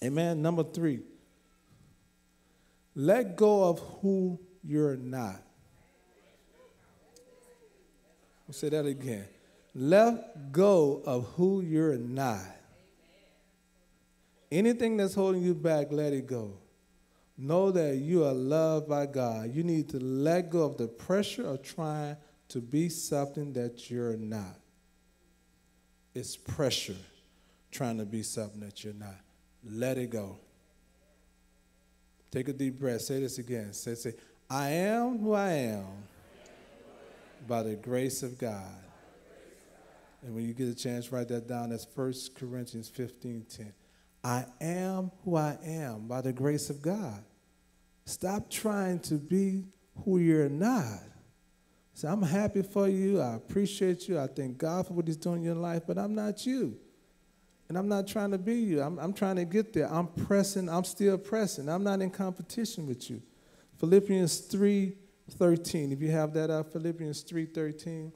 [0.04, 0.42] Amen.
[0.42, 1.00] Number three,
[2.94, 5.45] let go of who you're not.
[8.48, 9.26] I'll say that again.
[9.74, 12.40] Let go of who you're not.
[14.52, 16.54] Anything that's holding you back, let it go.
[17.38, 19.54] Know that you are loved by God.
[19.54, 22.16] You need to let go of the pressure of trying
[22.50, 24.56] to be something that you're not.
[26.14, 26.96] It's pressure
[27.72, 29.18] trying to be something that you're not.
[29.70, 30.38] Let it go.
[32.32, 33.02] Take a deep breath.
[33.02, 33.74] Say this again.
[33.74, 34.14] Say, say,
[34.50, 35.86] I am who I am
[37.48, 38.84] by the grace of God.
[40.22, 41.70] And when you get a chance, write that down.
[41.70, 43.74] That's 1 Corinthians 15 10.
[44.24, 47.24] I am who I am by the grace of God.
[48.06, 49.66] Stop trying to be
[50.04, 51.00] who you're not.
[51.94, 53.22] Say, I'm happy for you.
[53.22, 54.20] I appreciate you.
[54.20, 56.76] I thank God for what He's doing in your life, but I'm not you.
[57.70, 58.82] And I'm not trying to be you.
[58.82, 59.92] I'm, I'm trying to get there.
[59.92, 60.70] I'm pressing.
[60.70, 61.70] I'm still pressing.
[61.70, 63.22] I'm not in competition with you.
[63.80, 64.94] Philippians 3
[65.32, 65.92] 13.
[65.92, 68.12] If you have that up, Philippians 3:13.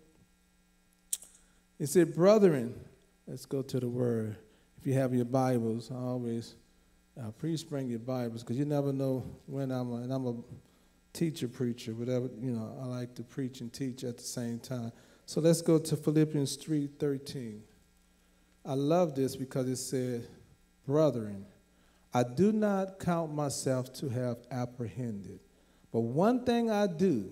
[1.79, 2.77] It said, Brethren,
[3.25, 4.37] let's go to the word
[4.79, 6.55] if you have your Bibles, I always
[7.19, 10.35] uh, please bring your Bibles because you never know when I'm a, and I'm a
[11.11, 12.77] teacher preacher, whatever you know.
[12.81, 14.93] I like to preach and teach at the same time.
[15.25, 17.63] So let's go to Philippians three thirteen.
[18.65, 20.27] I love this because it said,
[20.85, 21.45] "Brethren,
[22.13, 25.41] I do not count myself to have apprehended,
[25.91, 27.31] but one thing I do."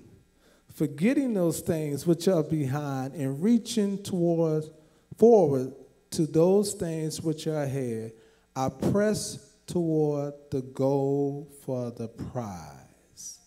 [0.70, 4.70] Forgetting those things which are behind and reaching towards
[5.18, 5.74] forward
[6.12, 8.14] to those things which are ahead.
[8.56, 13.40] I press toward the goal for the prize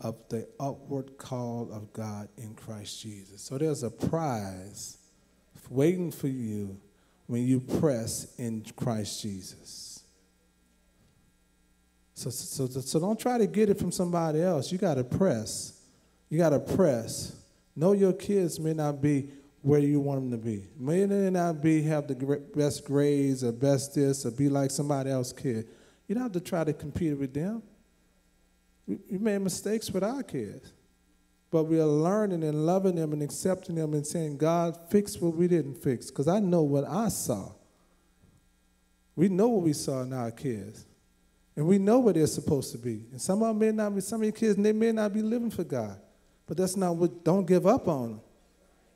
[0.00, 3.42] of the upward call of God in Christ Jesus.
[3.42, 4.96] So there's a prize
[5.68, 6.80] waiting for you
[7.26, 9.89] when you press in Christ Jesus.
[12.20, 14.70] So, so, so don't try to get it from somebody else.
[14.70, 15.80] You got to press.
[16.28, 17.34] You got to press.
[17.74, 19.30] Know your kids may not be
[19.62, 20.66] where you want them to be.
[20.78, 25.10] May they not be have the best grades or best this or be like somebody
[25.10, 25.68] else's kid.
[26.08, 27.62] You don't have to try to compete with them.
[28.86, 30.74] We, we made mistakes with our kids.
[31.50, 35.34] But we are learning and loving them and accepting them and saying, God, fix what
[35.34, 36.10] we didn't fix.
[36.10, 37.52] Because I know what I saw.
[39.16, 40.84] We know what we saw in our kids.
[41.60, 43.04] And we know where they're supposed to be.
[43.12, 45.20] And some of them may not be, some of your kids, they may not be
[45.20, 46.00] living for God.
[46.46, 48.20] But that's not what, don't give up on them.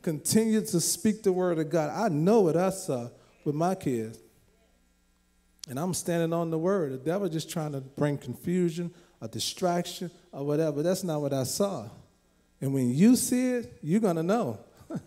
[0.00, 1.90] Continue to speak the word of God.
[1.90, 3.10] I know what I saw
[3.44, 4.18] with my kids.
[5.68, 6.92] And I'm standing on the word.
[6.92, 10.82] The devil just trying to bring confusion, a distraction, or whatever.
[10.82, 11.90] That's not what I saw.
[12.62, 14.58] And when you see it, you're going to know.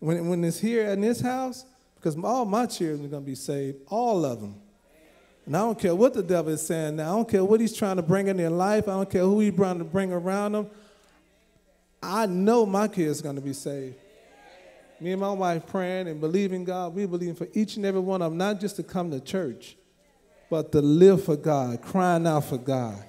[0.00, 3.36] when, when it's here in this house, because all my children are going to be
[3.36, 4.60] saved, all of them.
[5.46, 7.12] And I don't care what the devil is saying now.
[7.12, 8.88] I don't care what he's trying to bring in their life.
[8.88, 10.70] I don't care who he's trying to bring around them.
[12.02, 13.96] I know my kids are going to be saved.
[15.00, 16.94] Me and my wife praying and believing God.
[16.94, 19.76] We believe for each and every one of them, not just to come to church,
[20.50, 23.02] but to live for God, crying out for God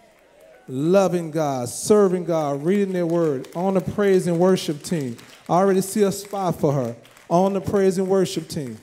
[0.68, 5.18] loving God, serving God, reading their word, on the praise and worship team.
[5.50, 6.96] I already see a spot for her
[7.30, 8.78] on the praise and worship team.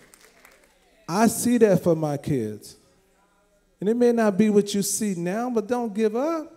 [1.08, 2.76] I see that for my kids.
[3.80, 6.52] And it may not be what you see now, but don't give up.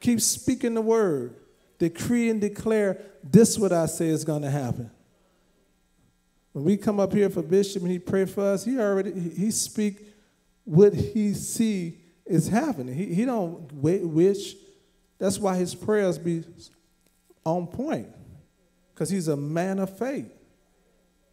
[0.00, 1.34] Keep speaking the word.
[1.78, 4.90] Decree and declare this what I say is going to happen.
[6.52, 9.50] When we come up here for Bishop and he pray for us, he already he
[9.50, 10.06] speak
[10.64, 12.94] what he see is happening.
[12.94, 14.54] He, he don't wait, wish.
[15.18, 16.44] That's why his prayers be
[17.44, 18.08] on point.
[18.92, 20.30] Because he's a man of faith.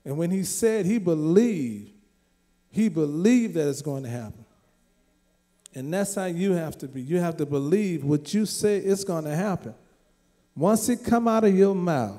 [0.04, 1.91] And when he said he believed,
[2.69, 4.40] he believed that it's going to happen.
[5.73, 7.01] And that's how you have to be.
[7.01, 9.73] You have to believe what you say is going to happen.
[10.55, 12.17] Once it come out of your mouth,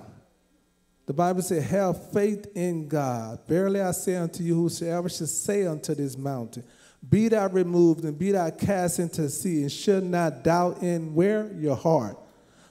[1.04, 3.40] the Bible says, have faith in God.
[3.46, 6.64] Verily I say unto you, whosoever shall say unto this mountain,
[7.06, 11.14] be thou removed and be thou cast into the sea, and should not doubt in
[11.14, 11.52] where?
[11.54, 12.16] Your heart.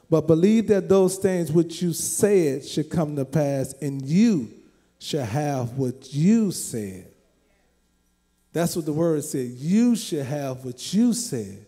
[0.09, 4.49] But believe that those things which you said should come to pass, and you
[4.97, 7.10] shall have what you said.
[8.53, 9.47] That's what the word said.
[9.47, 11.65] You should have what you said.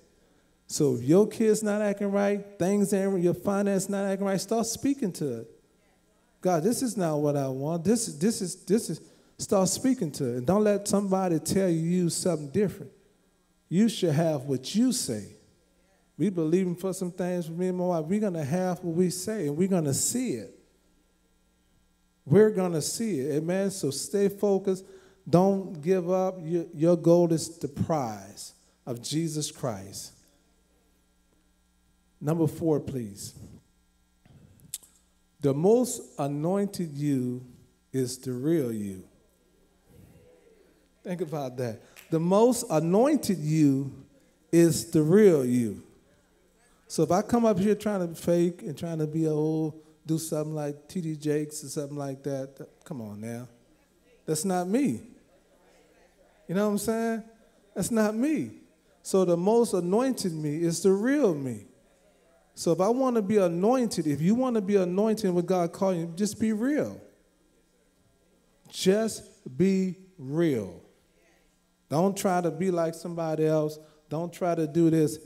[0.67, 4.65] So if your kid's not acting right, things ain't your finance not acting right, start
[4.65, 5.48] speaking to it.
[6.41, 7.84] God, this is not what I want.
[7.84, 9.00] This, is this is this is
[9.38, 10.38] Start speaking to it.
[10.38, 12.91] And don't let somebody tell you something different.
[13.67, 15.26] You should have what you say.
[16.17, 18.06] We believing for some things for me and my wife.
[18.06, 20.58] We're to have what we say, and we're to see it.
[22.26, 23.38] We're to see it.
[23.38, 23.72] Amen.
[23.72, 24.86] So stay focused.
[25.30, 26.36] Don't give up.
[26.42, 28.54] Your, your goal is the prize
[28.86, 30.12] of Jesus Christ.
[32.20, 33.34] Number four, please.
[35.42, 37.46] The most anointed you
[37.92, 39.04] is the real you.
[41.04, 41.82] Think about that.
[42.10, 44.06] The most anointed you
[44.52, 45.84] is the real you.
[46.88, 49.82] So if I come up here trying to fake and trying to be a old,
[50.06, 51.16] do something like T.D.
[51.18, 53.48] Jakes or something like that, come on now.
[54.26, 55.02] That's not me.
[56.48, 57.24] You know what I'm saying?
[57.76, 58.52] That's not me.
[59.02, 61.66] So the most anointed me is the real me.
[62.56, 65.74] So if I want to be anointed, if you want to be anointed with God
[65.74, 67.02] calling you, just be real.
[68.70, 69.24] Just
[69.58, 70.82] be real.
[71.90, 73.78] Don't try to be like somebody else.
[74.10, 75.18] Don't try to do this.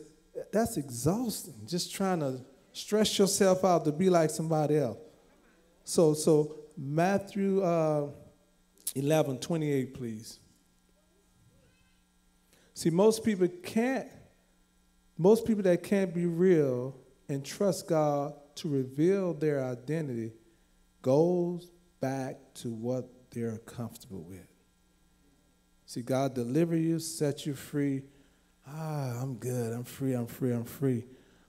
[0.52, 1.54] That's exhausting.
[1.66, 4.98] Just trying to stress yourself out to be like somebody else.
[5.84, 8.08] So, so Matthew uh,
[8.96, 10.40] 11, 28, please.
[12.78, 14.08] See, most people can't,
[15.18, 16.96] most people that can't be real
[17.28, 20.34] and trust God to reveal their identity
[21.02, 24.46] goes back to what they're comfortable with.
[25.88, 28.04] See, God deliver you, set you free.
[28.68, 29.74] Ah, I'm good.
[29.74, 30.14] I'm free.
[30.14, 30.54] I'm free.
[30.54, 31.04] I'm free.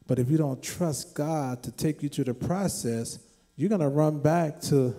[0.07, 3.19] But if you don't trust God to take you through the process,
[3.55, 4.97] you're going to run back to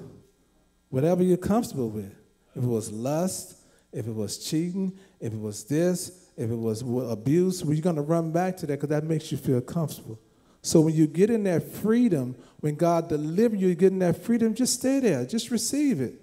[0.89, 2.13] whatever you're comfortable with.
[2.53, 3.55] If it was lust,
[3.91, 8.01] if it was cheating, if it was this, if it was abuse, you're going to
[8.01, 10.19] run back to that because that makes you feel comfortable.
[10.61, 14.23] So when you get in that freedom, when God delivers you, you get in that
[14.23, 15.25] freedom, just stay there.
[15.25, 16.15] Just receive it.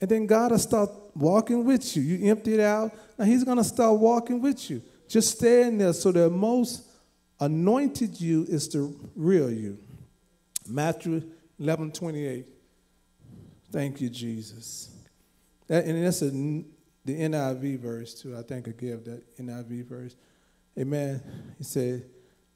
[0.00, 2.02] And then God will start walking with you.
[2.02, 4.82] You empty it out, now He's going to start walking with you.
[5.08, 6.86] Just stay in there so the most
[7.40, 9.78] anointed you is the real you.
[10.66, 11.22] Matthew
[11.58, 12.46] 11 28.
[13.70, 14.90] Thank you, Jesus.
[15.66, 16.64] That, and that's a,
[17.04, 18.36] the NIV verse, too.
[18.36, 20.16] I think I gave that NIV verse.
[20.78, 21.22] Amen.
[21.58, 22.04] He said,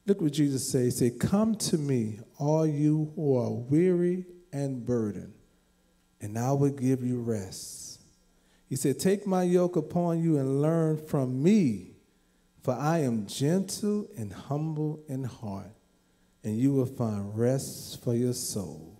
[0.06, 0.84] Look what Jesus said.
[0.84, 5.34] He said, Come to me, all you who are weary and burdened,
[6.20, 8.00] and I will give you rest.
[8.68, 11.92] He said, Take my yoke upon you and learn from me,
[12.62, 15.74] for I am gentle and humble in heart,
[16.42, 18.98] and you will find rest for your soul.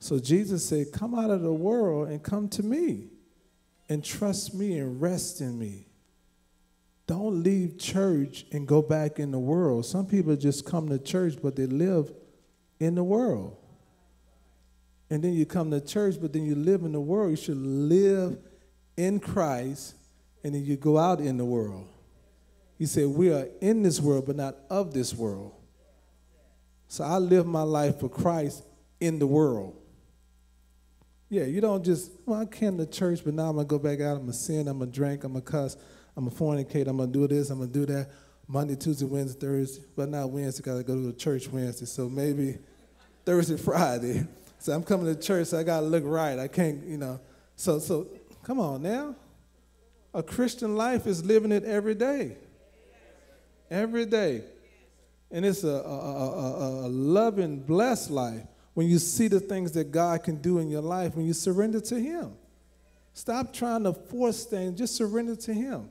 [0.00, 3.08] So Jesus said, Come out of the world and come to me
[3.90, 5.88] and trust me and rest in me.
[7.08, 9.84] Don't leave church and go back in the world.
[9.84, 12.12] Some people just come to church, but they live
[12.78, 13.56] in the world.
[15.10, 17.30] And then you come to church, but then you live in the world.
[17.30, 18.38] You should live
[18.96, 19.96] in Christ,
[20.44, 21.88] and then you go out in the world.
[22.78, 25.52] He said, We are in this world, but not of this world.
[26.86, 28.62] So I live my life for Christ
[29.00, 29.79] in the world.
[31.30, 33.78] Yeah, you don't just, well, I came to church, but now I'm going to go
[33.78, 34.16] back out.
[34.16, 35.76] I'm going to sin, I'm going to drink, I'm going to cuss,
[36.16, 38.10] I'm going to fornicate, I'm going to do this, I'm going to do that.
[38.48, 39.84] Monday, Tuesday, Wednesday, Thursday.
[39.94, 41.86] But not Wednesday, got to go to the church Wednesday.
[41.86, 42.58] So maybe
[43.24, 44.26] Thursday, Friday.
[44.58, 46.36] So I'm coming to church, so I got to look right.
[46.36, 47.20] I can't, you know.
[47.54, 48.08] So, so
[48.42, 49.14] come on now.
[50.12, 52.38] A Christian life is living it every day.
[53.70, 54.42] Every day.
[55.30, 58.42] And it's a, a, a, a loving, blessed life
[58.74, 61.80] when you see the things that God can do in your life, when you surrender
[61.80, 62.32] to Him.
[63.12, 65.90] Stop trying to force things, just surrender to Him.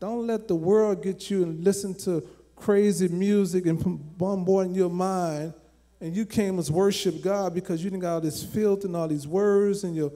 [0.00, 3.78] Don't let the world get you and listen to crazy music and
[4.18, 5.52] bombarding your mind,
[6.00, 9.08] and you came as worship God because you didn't got all this filth and all
[9.08, 10.12] these words and your.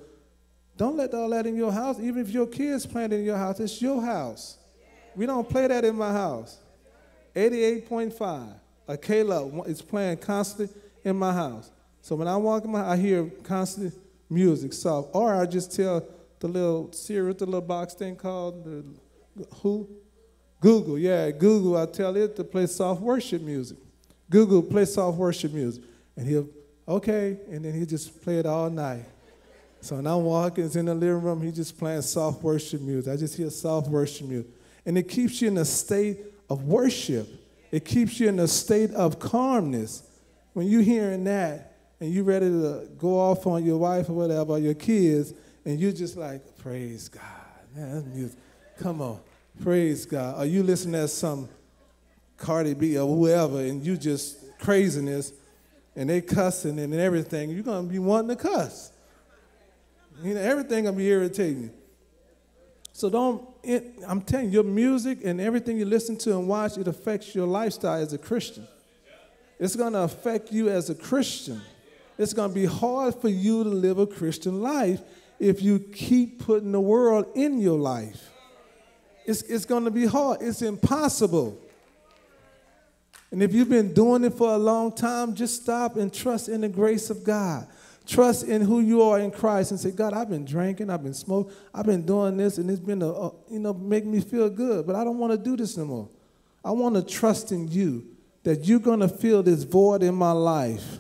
[0.77, 2.01] Don't let all that in your house.
[2.01, 4.57] Even if your kids playing in your house, it's your house.
[5.15, 6.59] We don't play that in my house.
[7.35, 8.55] 88.5.
[8.89, 10.75] A Caleb is playing constantly
[11.05, 11.71] in my house.
[12.01, 13.95] So when I walk in my I hear constant
[14.29, 15.11] music, soft.
[15.13, 16.05] Or I just tell
[16.41, 18.85] the little Siri, the little box thing called the
[19.57, 19.89] who?
[20.61, 23.79] Google, yeah, Google, I tell it to play soft worship music.
[24.31, 25.83] Google, play soft worship music.
[26.17, 26.49] And he'll,
[26.87, 29.05] okay, and then he just play it all night.
[29.81, 33.13] So when I'm walking, it's in the living room, he's just playing soft worship music.
[33.13, 34.53] I just hear soft worship music.
[34.87, 37.29] And it keeps you in a state of worship.
[37.73, 40.05] It keeps you in a state of calmness.
[40.53, 44.59] When you're hearing that and you're ready to go off on your wife or whatever,
[44.59, 45.33] your kids,
[45.65, 47.23] and you're just like, praise God.
[47.75, 48.39] Man, that's music.
[48.79, 49.21] Come on.
[49.63, 50.37] Praise God.
[50.37, 51.49] Are you listening to some
[52.37, 55.33] Cardi B or whoever, and you just craziness,
[55.95, 58.93] and they cussing and everything, you're going to be wanting to cuss.
[60.23, 61.71] You know, everything to be irritating.
[62.93, 66.77] So don't, it, I'm telling you, your music and everything you listen to and watch,
[66.77, 68.67] it affects your lifestyle as a Christian.
[69.63, 71.63] It's going to affect you as a Christian.
[72.19, 75.01] It's going to be hard for you to live a Christian life
[75.39, 78.29] if you keep putting the world in your life.
[79.25, 80.43] It's, it's going to be hard.
[80.43, 81.57] It's impossible.
[83.31, 86.63] And if you've been doing it for a long time, just stop and trust in
[86.63, 87.69] the grace of God.
[88.05, 91.15] Trust in who you are in Christ and say, God, I've been drinking, I've been
[91.15, 94.51] smoking, I've been doing this, and it's been, a, a you know, make me feel
[94.51, 96.09] good, but I don't want to do this no more.
[96.65, 98.12] I want to trust in you
[98.43, 100.99] that you're going to fill this void in my life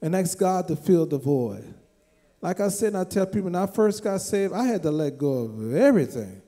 [0.00, 1.74] and ask God to fill the void.
[2.40, 4.90] Like I said, and I tell people when I first got saved, I had to
[4.90, 6.42] let go of everything.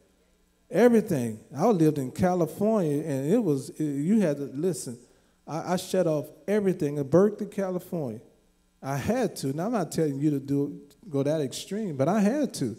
[0.71, 1.39] Everything.
[1.57, 4.99] I lived in California and it was, you had to listen.
[5.47, 8.21] I, I shut off everything in Berkeley, California.
[8.83, 9.57] I had to.
[9.57, 12.77] Now, I'm not telling you to do go that extreme, but I had to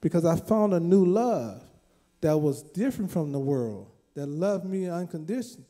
[0.00, 1.62] because I found a new love
[2.20, 5.67] that was different from the world, that loved me unconditionally.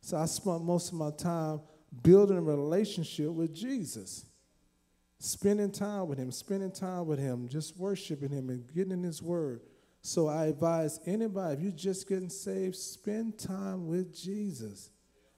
[0.00, 1.60] So I spent most of my time
[2.02, 4.24] building a relationship with Jesus,
[5.18, 9.22] spending time with Him, spending time with Him, just worshiping Him and getting in His
[9.22, 9.60] Word.
[10.02, 14.90] So I advise anybody, if you're just getting saved, spend time with Jesus.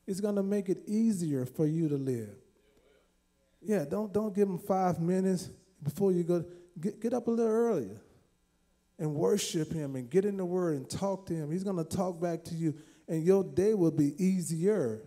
[0.06, 2.36] It's going to make it easier for you to live.
[3.60, 5.50] Yeah, don't, don't give Him five minutes
[5.82, 6.44] before you go.
[6.80, 8.00] Get, get up a little earlier
[8.98, 11.50] and worship Him and get in the Word and talk to Him.
[11.50, 12.74] He's going to talk back to you
[13.08, 15.02] and your day will be easier.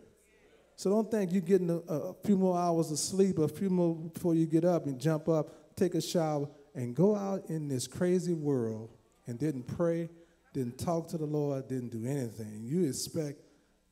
[0.76, 3.96] So don't think you're getting a, a, few more hours of sleep, a few more
[3.96, 7.88] before you get up and jump up, take a shower, and go out in this
[7.88, 8.90] crazy world
[9.28, 10.10] and didn't pray,
[10.54, 12.62] didn't talk to the Lord, didn't do anything.
[12.64, 13.40] You expect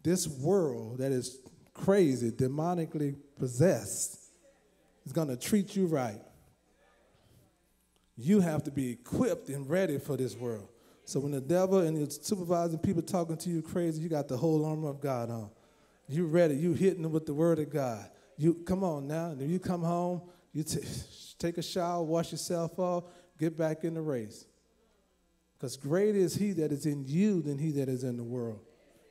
[0.04, 1.40] this world that is
[1.74, 4.20] crazy, demonically possessed,
[5.06, 6.20] is going to treat you right.
[8.18, 10.68] You have to be equipped and ready for this world.
[11.06, 14.38] So when the devil and your supervising people talking to you crazy, you got the
[14.38, 15.50] whole armor of God on.
[16.08, 16.56] You ready?
[16.56, 18.10] You hitting them with the word of God.
[18.38, 19.32] You come on now.
[19.32, 20.22] And you come home,
[20.54, 20.80] you t-
[21.40, 23.06] take a shower, wash yourself off,
[23.38, 24.46] get back in the race.
[25.58, 28.60] Because greater is he that is in you than he that is in the world.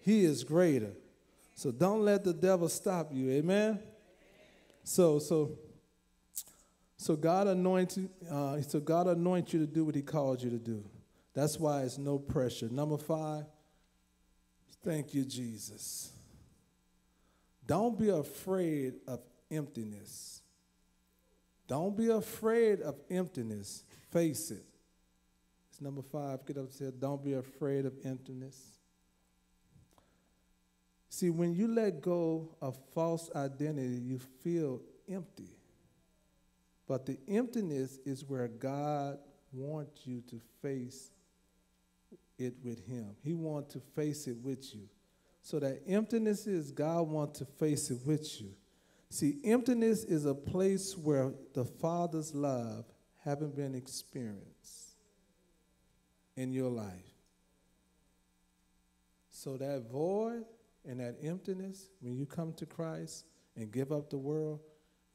[0.00, 0.92] He is greater.
[1.54, 3.30] So don't let the devil stop you.
[3.30, 3.78] Amen.
[4.84, 5.52] So so
[6.96, 8.08] so God anointed.
[8.30, 10.84] Uh, so God anoints you to do what He called you to do.
[11.34, 12.68] That's why it's no pressure.
[12.68, 13.44] Number five.
[14.84, 16.12] Thank you, Jesus.
[17.66, 19.20] Don't be afraid of
[19.50, 20.42] emptiness.
[21.68, 23.84] Don't be afraid of emptiness.
[24.10, 24.64] Face it.
[25.70, 26.44] It's number five.
[26.44, 28.60] Get up and say, Don't be afraid of emptiness.
[31.08, 35.50] See, when you let go of false identity, you feel empty.
[36.88, 39.18] But the emptiness is where God
[39.52, 41.10] wants you to face
[42.44, 43.16] it with Him.
[43.22, 44.88] He wants to face it with you.
[45.42, 48.50] So that emptiness is God wants to face it with you.
[49.10, 52.84] See, emptiness is a place where the Father's love
[53.24, 54.96] haven't been experienced
[56.36, 57.12] in your life.
[59.30, 60.44] So that void
[60.88, 63.26] and that emptiness, when you come to Christ
[63.56, 64.60] and give up the world,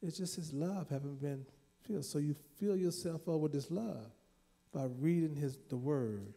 [0.02, 1.44] it's just His love haven't been
[1.82, 2.04] filled.
[2.04, 4.10] So you fill yourself up with His love
[4.72, 6.34] by reading His the Word,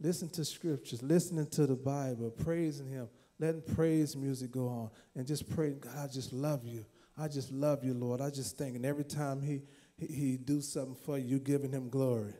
[0.00, 5.26] listen to scriptures, listening to the Bible, praising Him, letting praise music go on, and
[5.26, 6.84] just praying, God, I just love you.
[7.18, 8.20] I just love you, Lord.
[8.20, 9.62] I just think, and every time He
[9.96, 12.34] He, he do something for you, you giving Him glory.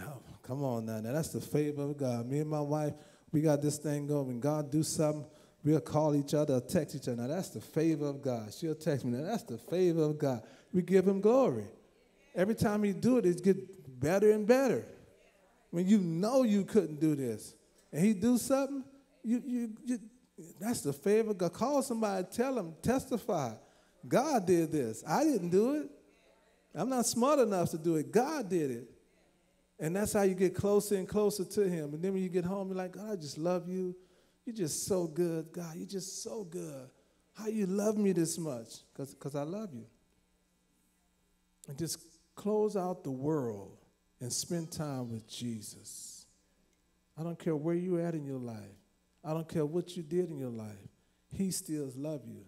[0.00, 1.00] Oh, come on now.
[1.00, 2.26] Now that's the favor of God.
[2.26, 2.94] Me and my wife,
[3.30, 4.40] we got this thing going.
[4.40, 5.24] God do something,
[5.64, 7.22] we'll call each other, text each other.
[7.22, 8.52] Now that's the favor of God.
[8.52, 9.18] She'll text me.
[9.18, 10.42] Now that's the favor of God.
[10.72, 11.66] We give him glory.
[12.34, 14.84] Every time he do it, it gets better and better.
[15.72, 17.54] When you know you couldn't do this,
[17.92, 18.84] and he do something,
[19.24, 19.98] you, you, you
[20.60, 21.54] that's the favor God.
[21.54, 23.54] Call somebody, tell them, testify.
[24.06, 25.02] God did this.
[25.08, 25.90] I didn't do it.
[26.74, 28.12] I'm not smart enough to do it.
[28.12, 28.90] God did it.
[29.78, 31.94] And that's how you get closer and closer to him.
[31.94, 33.96] And then when you get home, you're like, God, I just love you.
[34.44, 35.74] You're just so good, God.
[35.76, 36.88] You're just so good.
[37.34, 38.68] How you love me this much?
[38.94, 39.86] Because I love you.
[41.68, 41.98] And just
[42.34, 43.78] close out the world
[44.22, 46.26] and spend time with Jesus.
[47.18, 48.78] I don't care where you're at in your life.
[49.24, 50.78] I don't care what you did in your life.
[51.36, 52.44] He still loves you.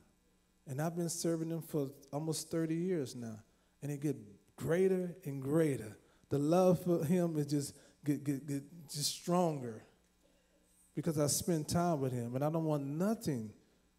[0.68, 3.40] And I've been serving him for almost 30 years now.
[3.82, 4.16] And it get
[4.54, 5.98] greater and greater.
[6.30, 9.82] The love for him is just get, get, get just stronger
[10.94, 12.36] because I spend time with him.
[12.36, 13.50] And I don't want nothing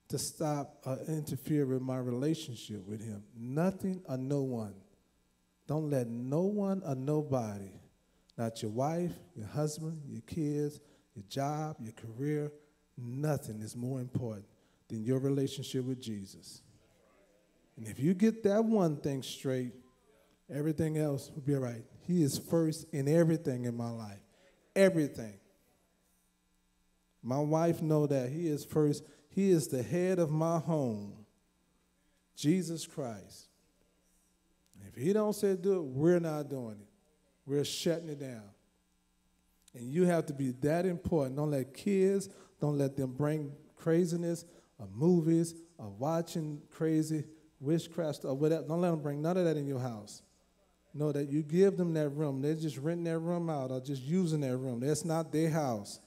[0.08, 3.22] to stop or interfere with my relationship with him.
[3.38, 4.76] Nothing or no one.
[5.68, 7.72] Don't let no one or nobody,
[8.38, 10.80] not your wife, your husband, your kids,
[11.16, 12.52] your job, your career,
[12.98, 14.46] nothing is more important
[14.88, 16.62] than your relationship with Jesus.
[17.78, 19.74] And if you get that one thing straight,
[20.54, 21.84] everything else will be all right.
[22.02, 24.20] He is first in everything in my life.
[24.76, 25.40] Everything.
[27.24, 29.04] My wife know that he is first.
[29.30, 31.26] He is the head of my home.
[32.36, 33.48] Jesus Christ.
[34.96, 36.88] If he don't say do it, we're not doing it.
[37.46, 38.44] We're shutting it down.
[39.74, 41.36] And you have to be that important.
[41.36, 42.30] Don't let kids,
[42.62, 44.46] don't let them bring craziness
[44.80, 47.26] or movies or watching crazy
[47.60, 48.64] witchcraft or whatever.
[48.68, 50.22] Don't let them bring none of that in your house.
[50.94, 52.42] Know that you give them that room.
[52.42, 54.80] They're just renting that room out or just using that room.
[54.80, 56.00] That's not their house.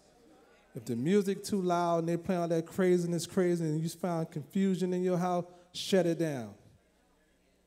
[0.75, 4.31] If the music too loud and they play all that craziness, crazy, and you found
[4.31, 6.55] confusion in your house, shut it down.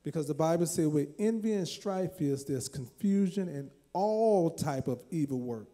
[0.03, 5.03] Because the Bible says where envy and strife is, there's confusion and all type of
[5.11, 5.67] evil work.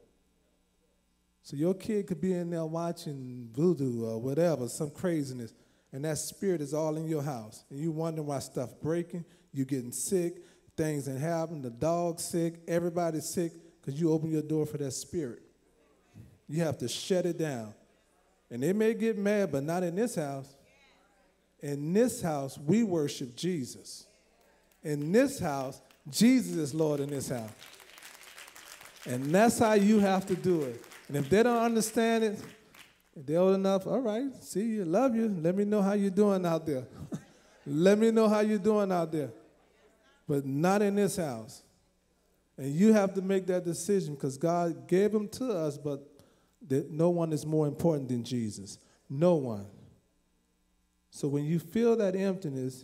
[1.44, 5.54] So your kid could be in there watching voodoo or whatever, some craziness,
[5.94, 7.64] and that spirit is all in your house.
[7.70, 9.24] And you wondering why stuff breaking,
[9.54, 10.44] you getting sick,
[10.76, 14.92] things that happen, the dog's sick, everybody's sick, because you open your door for that
[14.92, 15.42] spirit.
[16.50, 17.74] You have to shut it down.
[18.52, 20.54] And they may get mad, but not in this house.
[21.62, 24.07] In this house, we worship Jesus.
[24.84, 27.50] In this house, Jesus is Lord in this house.
[29.06, 30.84] And that's how you have to do it.
[31.08, 32.40] And if they don't understand it,
[33.16, 35.30] if they're old enough, all right, see you, love you.
[35.42, 36.86] Let me know how you're doing out there.
[37.66, 39.32] Let me know how you're doing out there.
[40.28, 41.64] But not in this house.
[42.58, 46.08] And you have to make that decision because God gave them to us, but
[46.68, 48.78] that no one is more important than Jesus.
[49.10, 49.66] No one.
[51.12, 52.84] So when you feel that emptiness,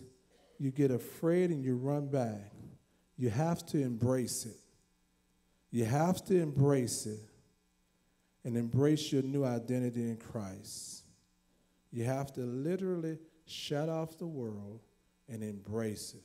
[0.58, 2.52] you get afraid and you run back.
[3.16, 4.56] You have to embrace it.
[5.70, 7.20] You have to embrace it.
[8.44, 11.02] and embrace your new identity in Christ.
[11.90, 14.80] You have to literally shut off the world
[15.28, 16.22] and embrace it.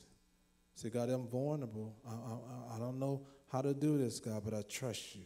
[0.74, 1.94] Say, God, I'm vulnerable.
[2.06, 5.22] I, I, I don't know how to do this, God, but I trust you.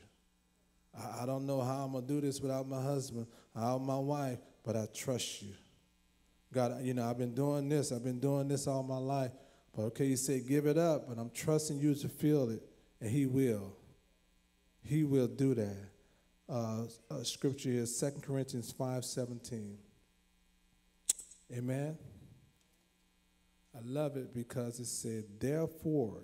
[0.96, 3.98] I, I don't know how I'm going to do this without my husband, without my
[3.98, 5.54] wife, but I trust you.
[6.54, 9.32] God, you know, I've been doing this, I've been doing this all my life.
[9.74, 12.62] But okay, you say give it up, but I'm trusting you to feel it,
[13.00, 13.76] and He will.
[14.82, 15.88] He will do that.
[16.48, 19.78] Uh, uh, scripture is 2 Corinthians 5 17.
[21.52, 21.98] Amen.
[23.74, 26.22] I love it because it said, Therefore,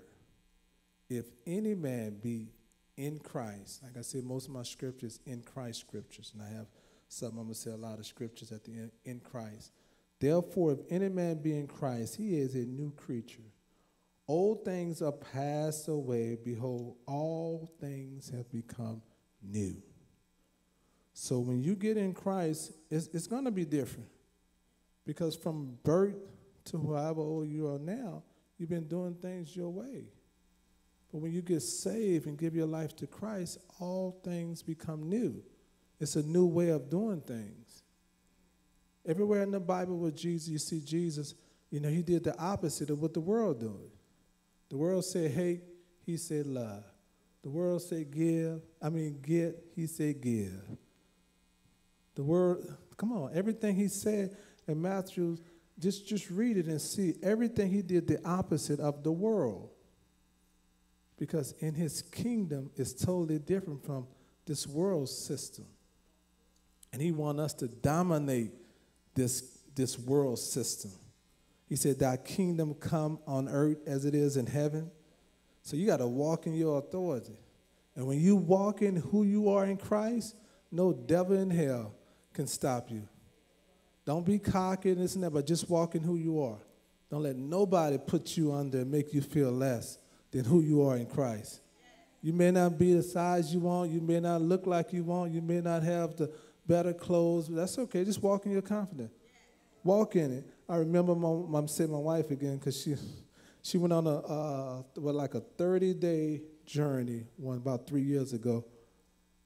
[1.09, 2.47] if any man be
[2.95, 6.67] in Christ, like I said, most of my scriptures in Christ scriptures, and I have
[7.09, 9.71] some, I'm to say a lot of scriptures at the end, in Christ.
[10.21, 13.41] Therefore, if any man be in Christ, he is a new creature.
[14.27, 16.37] Old things are passed away.
[16.41, 19.01] Behold, all things have become
[19.41, 19.75] new.
[21.13, 24.09] So when you get in Christ, it's, it's going to be different.
[25.07, 26.19] Because from birth
[26.65, 28.21] to however old you are now,
[28.59, 30.03] you've been doing things your way.
[31.11, 35.41] But when you get saved and give your life to Christ, all things become new.
[35.99, 37.60] It's a new way of doing things.
[39.05, 41.33] Everywhere in the Bible with Jesus, you see Jesus,
[41.69, 43.91] you know, he did the opposite of what the world did.
[44.69, 45.63] The world said hate,
[46.05, 46.83] he said love.
[47.43, 50.61] The world said give, I mean get, he said give.
[52.15, 54.37] The word, come on, everything he said
[54.67, 55.37] in Matthew
[55.79, 59.69] just, just read it and see everything he did the opposite of the world.
[61.17, 64.07] Because in his kingdom is totally different from
[64.45, 65.65] this world system.
[66.93, 68.51] And he wants us to dominate
[69.15, 70.91] this, this world system.
[71.67, 74.91] He said, Thy kingdom come on earth as it is in heaven.
[75.63, 77.37] So you got to walk in your authority.
[77.95, 80.35] And when you walk in who you are in Christ,
[80.71, 81.93] no devil in hell
[82.33, 83.07] can stop you.
[84.05, 86.59] Don't be cocky and this and that, but just walk in who you are.
[87.09, 89.97] Don't let nobody put you under and make you feel less
[90.31, 91.59] than who you are in Christ.
[92.21, 95.31] You may not be the size you want, you may not look like you want,
[95.31, 96.31] you may not have the
[96.71, 98.05] better clothes, but that's okay.
[98.05, 99.11] Just walk in your confidence.
[99.83, 100.45] Walk in it.
[100.69, 102.95] I remember my, I'm saying my wife again because she,
[103.61, 108.63] she went on a uh, like a 30 day journey one about three years ago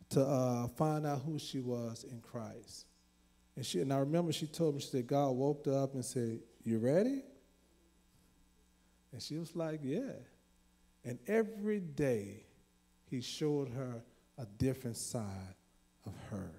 [0.09, 2.85] to uh, find out who she was in Christ.
[3.55, 6.05] And she and I remember she told me, she said, God woke her up and
[6.05, 7.23] said, You ready?
[9.11, 10.13] And she was like, Yeah.
[11.03, 12.43] And every day
[13.09, 14.03] he showed her
[14.37, 15.55] a different side
[16.05, 16.51] of her.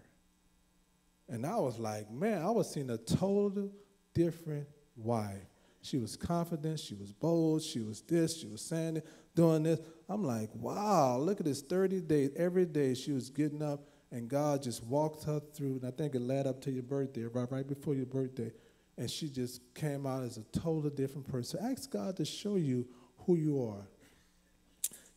[1.29, 3.71] And I was like, man, I was seeing a total
[4.15, 4.67] different
[4.97, 5.43] wife.
[5.83, 9.07] She was confident, she was bold, she was this, she was saying it,
[9.37, 9.81] doing this.
[10.09, 12.31] I'm like, wow, look at this 30 days.
[12.37, 16.15] Every day she was getting up and God just walked her through, and I think
[16.15, 18.53] it led up to your birthday, right, right before your birthday,
[18.97, 21.61] and she just came out as a totally different person.
[21.63, 22.87] Ask God to show you
[23.19, 23.89] who you are.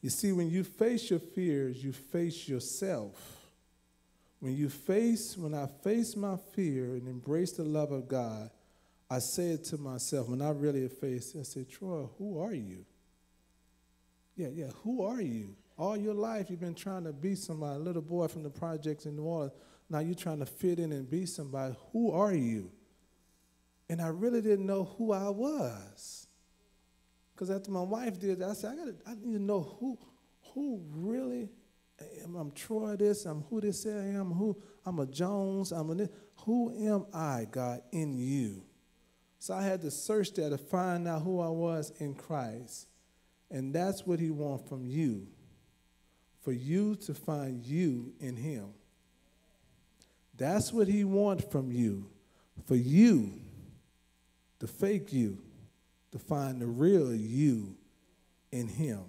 [0.01, 3.38] You see, when you face your fears, you face yourself.
[4.39, 8.49] When you face, when I face my fear and embrace the love of God,
[9.09, 12.85] I say it to myself, when I really face, I say, Troy, who are you?
[14.35, 15.55] Yeah, yeah, who are you?
[15.77, 19.05] All your life you've been trying to be somebody, a little boy from the projects
[19.05, 19.53] in New Orleans.
[19.89, 21.75] Now you're trying to fit in and be somebody.
[21.91, 22.71] Who are you?
[23.89, 26.27] And I really didn't know who I was.
[27.33, 29.97] Because after my wife did that, I said, I, gotta, I need to know who,
[30.53, 31.49] who really
[32.23, 32.35] am.
[32.35, 36.09] I'm Troy this, I'm who say I am, who I'm a Jones, I'm a this.
[36.45, 38.63] Who am I, God, in you?
[39.39, 42.87] So I had to search there to find out who I was in Christ.
[43.51, 45.27] And that's what he wants from you
[46.41, 48.69] for you to find you in him.
[50.35, 52.09] That's what he wants from you,
[52.65, 53.33] for you,
[54.59, 55.37] the fake you,
[56.11, 57.75] to find the real you
[58.51, 59.01] in him.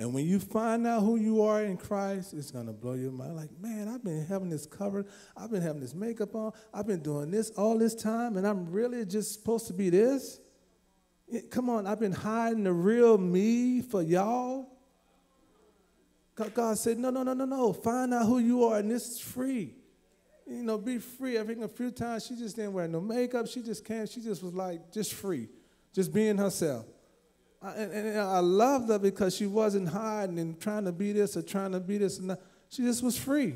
[0.00, 3.36] And when you find out who you are in Christ, it's to blow your mind.
[3.36, 5.06] Like, man, I've been having this covered.
[5.36, 6.52] I've been having this makeup on.
[6.72, 10.40] I've been doing this all this time, and I'm really just supposed to be this?
[11.50, 14.68] come on, I've been hiding the real me for y'all.
[16.34, 17.72] God said, no, no, no, no, no.
[17.74, 19.74] Find out who you are, and this is free.
[20.46, 21.38] You know, be free.
[21.38, 23.46] I think a few times she just didn't wear no makeup.
[23.46, 24.06] She just came.
[24.06, 25.48] She just was like, just free,
[25.92, 26.86] just being herself.
[27.62, 31.42] I, and, I loved her because she wasn't hiding and trying to be this or
[31.42, 32.18] trying to be this.
[32.18, 32.40] And that.
[32.68, 33.54] She just was free.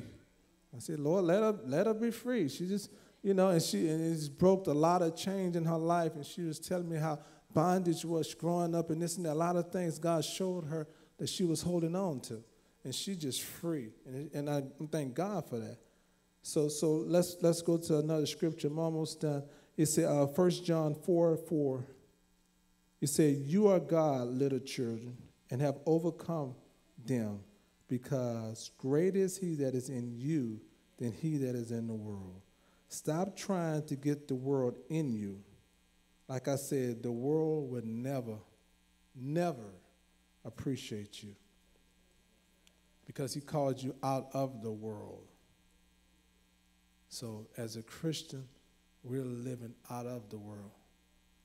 [0.75, 2.49] I said, Lord, let her, let her be free.
[2.49, 2.91] She just,
[3.23, 6.17] you know, and she and it just broke a lot of change in her life.
[6.17, 7.21] And she was telling me how
[7.53, 9.33] bondage was growing up and this and that.
[9.33, 10.87] A lot of things God showed her
[11.19, 12.43] that she was holding on to.
[12.85, 15.79] and she just free, and and I thank God for that.
[16.43, 18.69] So so let's let's go to another scripture.
[18.69, 19.43] I'm almost done.
[19.77, 21.85] It said uh, 1 John 4 4.
[23.05, 25.19] It said, You are God, little children,
[25.51, 26.55] and have overcome
[27.05, 27.41] them,
[27.87, 30.59] because great is he that is in you
[30.97, 32.41] than he that is in the world.
[32.89, 35.39] Stop trying to get the world in you.
[36.29, 38.39] Like I said, the world would never,
[39.15, 39.75] never
[40.43, 41.35] appreciate you
[43.05, 45.27] because he called you out of the world.
[47.11, 48.49] So, as a Christian,
[49.03, 50.73] we're living out of the world.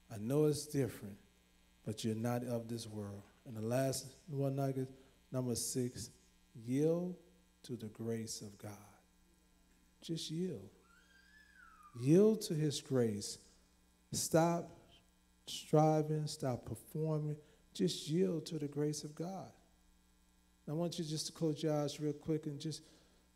[0.09, 1.17] I know it's different,
[1.85, 3.23] but you're not of this world.
[3.45, 4.89] And the last one nugget,
[5.31, 6.09] number six,
[6.65, 7.15] yield
[7.63, 8.71] to the grace of God.
[10.01, 10.69] Just yield.
[11.99, 13.37] Yield to his grace.
[14.11, 14.69] Stop
[15.45, 17.35] striving, stop performing.
[17.73, 19.51] Just yield to the grace of God.
[20.67, 22.83] I want you just to close your eyes real quick and just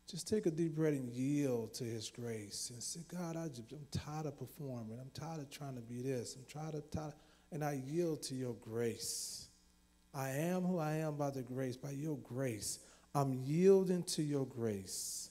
[0.06, 3.86] just take a deep breath and yield to his grace and say, God, I I'm
[3.90, 4.98] tired of performing.
[5.00, 6.36] I'm tired of trying to be this.
[6.36, 7.14] I'm tired of, tired,
[7.54, 9.46] and I yield to your grace.
[10.12, 12.80] I am who I am by the grace, by your grace.
[13.14, 15.30] I'm yielding to your grace.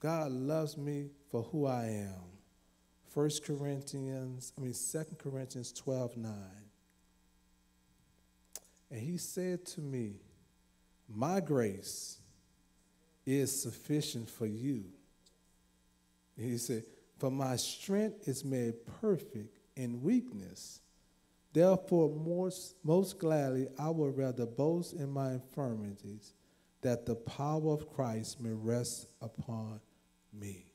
[0.00, 2.24] God loves me for who I am.
[3.14, 6.32] 1 Corinthians, I mean 2 Corinthians 12, 9.
[8.90, 10.16] And he said to me,
[11.08, 12.18] My grace
[13.24, 14.86] is sufficient for you.
[16.36, 16.82] He said,
[17.18, 20.80] For my strength is made perfect in weakness.
[21.52, 26.32] Therefore, most, most gladly, I would rather boast in my infirmities,
[26.80, 29.80] that the power of Christ may rest upon
[30.32, 30.66] me.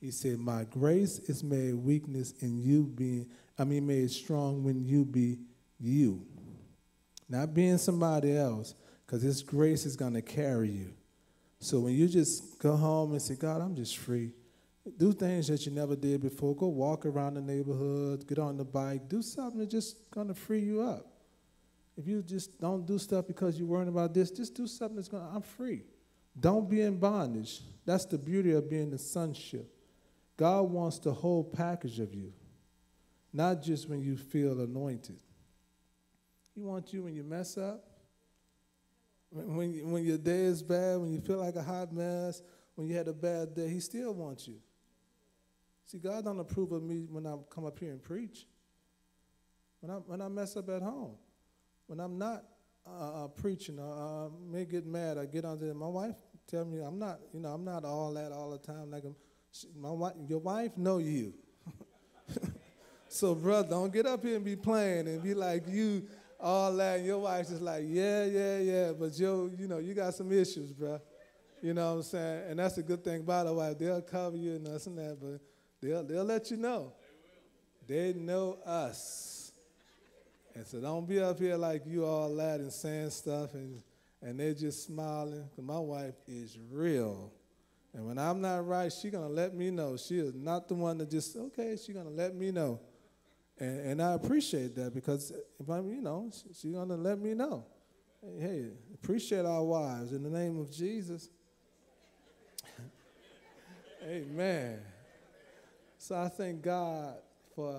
[0.00, 3.28] He said, My grace is made weakness in you being,
[3.58, 5.38] I mean, made strong when you be
[5.78, 6.24] you.
[7.28, 8.74] Not being somebody else,
[9.04, 10.94] because His grace is going to carry you.
[11.58, 14.32] So when you just go home and say, God, I'm just free,
[14.96, 16.54] do things that you never did before.
[16.54, 20.60] Go walk around the neighborhood, get on the bike, do something that's just to free
[20.60, 21.06] you up.
[21.96, 25.08] If you just don't do stuff because you're worrying about this, just do something that's
[25.08, 25.82] to, I'm free.
[26.38, 27.62] Don't be in bondage.
[27.86, 29.72] That's the beauty of being the sonship.
[30.36, 32.32] God wants the whole package of you,
[33.32, 35.16] not just when you feel anointed.
[36.54, 37.82] He wants you when you mess up,
[39.30, 42.42] when, when your day is bad, when you feel like a hot mess,
[42.74, 44.56] when you had a bad day, he still wants you.
[45.86, 48.46] See, God don't approve of me when I come up here and preach.
[49.80, 51.14] When I, when I mess up at home,
[51.86, 52.44] when I'm not
[52.84, 55.74] uh, uh, preaching, uh, I may get mad, I get under there.
[55.74, 56.16] My wife
[56.48, 58.90] tell me I'm not, you know, I'm not all that all the time.
[58.90, 59.14] Like I'm,
[59.80, 61.34] my wife, your wife know you.
[63.08, 66.06] so, brother, don't get up here and be playing and be like you
[66.40, 69.94] all that, and your wife's just like, yeah, yeah, yeah, but yo, you know, you
[69.94, 71.00] got some issues, bro.
[71.62, 72.50] You know what I'm saying?
[72.50, 73.78] And that's a good thing about a wife.
[73.78, 75.40] They'll cover you and this and that, but
[75.80, 76.92] they'll, they'll let you know.
[77.86, 79.52] They know us.
[80.54, 83.82] And so don't be up here like you all that and saying stuff and,
[84.22, 85.44] and they're just smiling.
[85.50, 87.30] Because my wife is real.
[87.92, 89.96] And when I'm not right, she's going to let me know.
[89.96, 92.80] She is not the one that just, okay, she's going to let me know.
[93.58, 97.34] And, and I appreciate that because if I'm, you know, she's going to let me
[97.34, 97.64] know.
[98.38, 101.28] Hey, appreciate our wives in the name of Jesus.
[104.02, 104.80] Amen.
[106.06, 107.16] So I thank God
[107.56, 107.74] for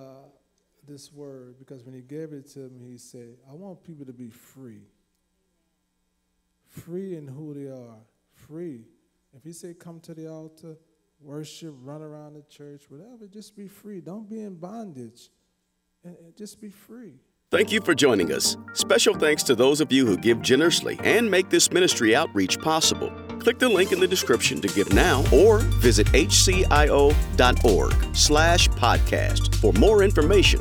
[0.86, 4.12] this word because when He gave it to me, He said, I want people to
[4.12, 4.82] be free.
[6.66, 8.00] Free in who they are.
[8.34, 8.82] Free.
[9.34, 10.76] If He said, come to the altar,
[11.22, 14.02] worship, run around the church, whatever, just be free.
[14.02, 15.30] Don't be in bondage
[16.04, 17.14] and, just be free.
[17.50, 18.58] Thank you for joining us.
[18.74, 23.10] Special thanks to those of you who give generously and make this ministry outreach possible.
[23.38, 27.14] Click the link in the description to give now or visit hcio.org
[28.14, 30.60] slash podcast for more information.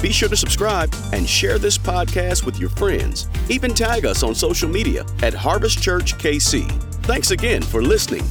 [0.00, 3.28] Be sure to subscribe and share this podcast with your friends.
[3.48, 6.68] Even tag us on social media at Harvest Church KC.
[7.04, 8.24] Thanks again for listening.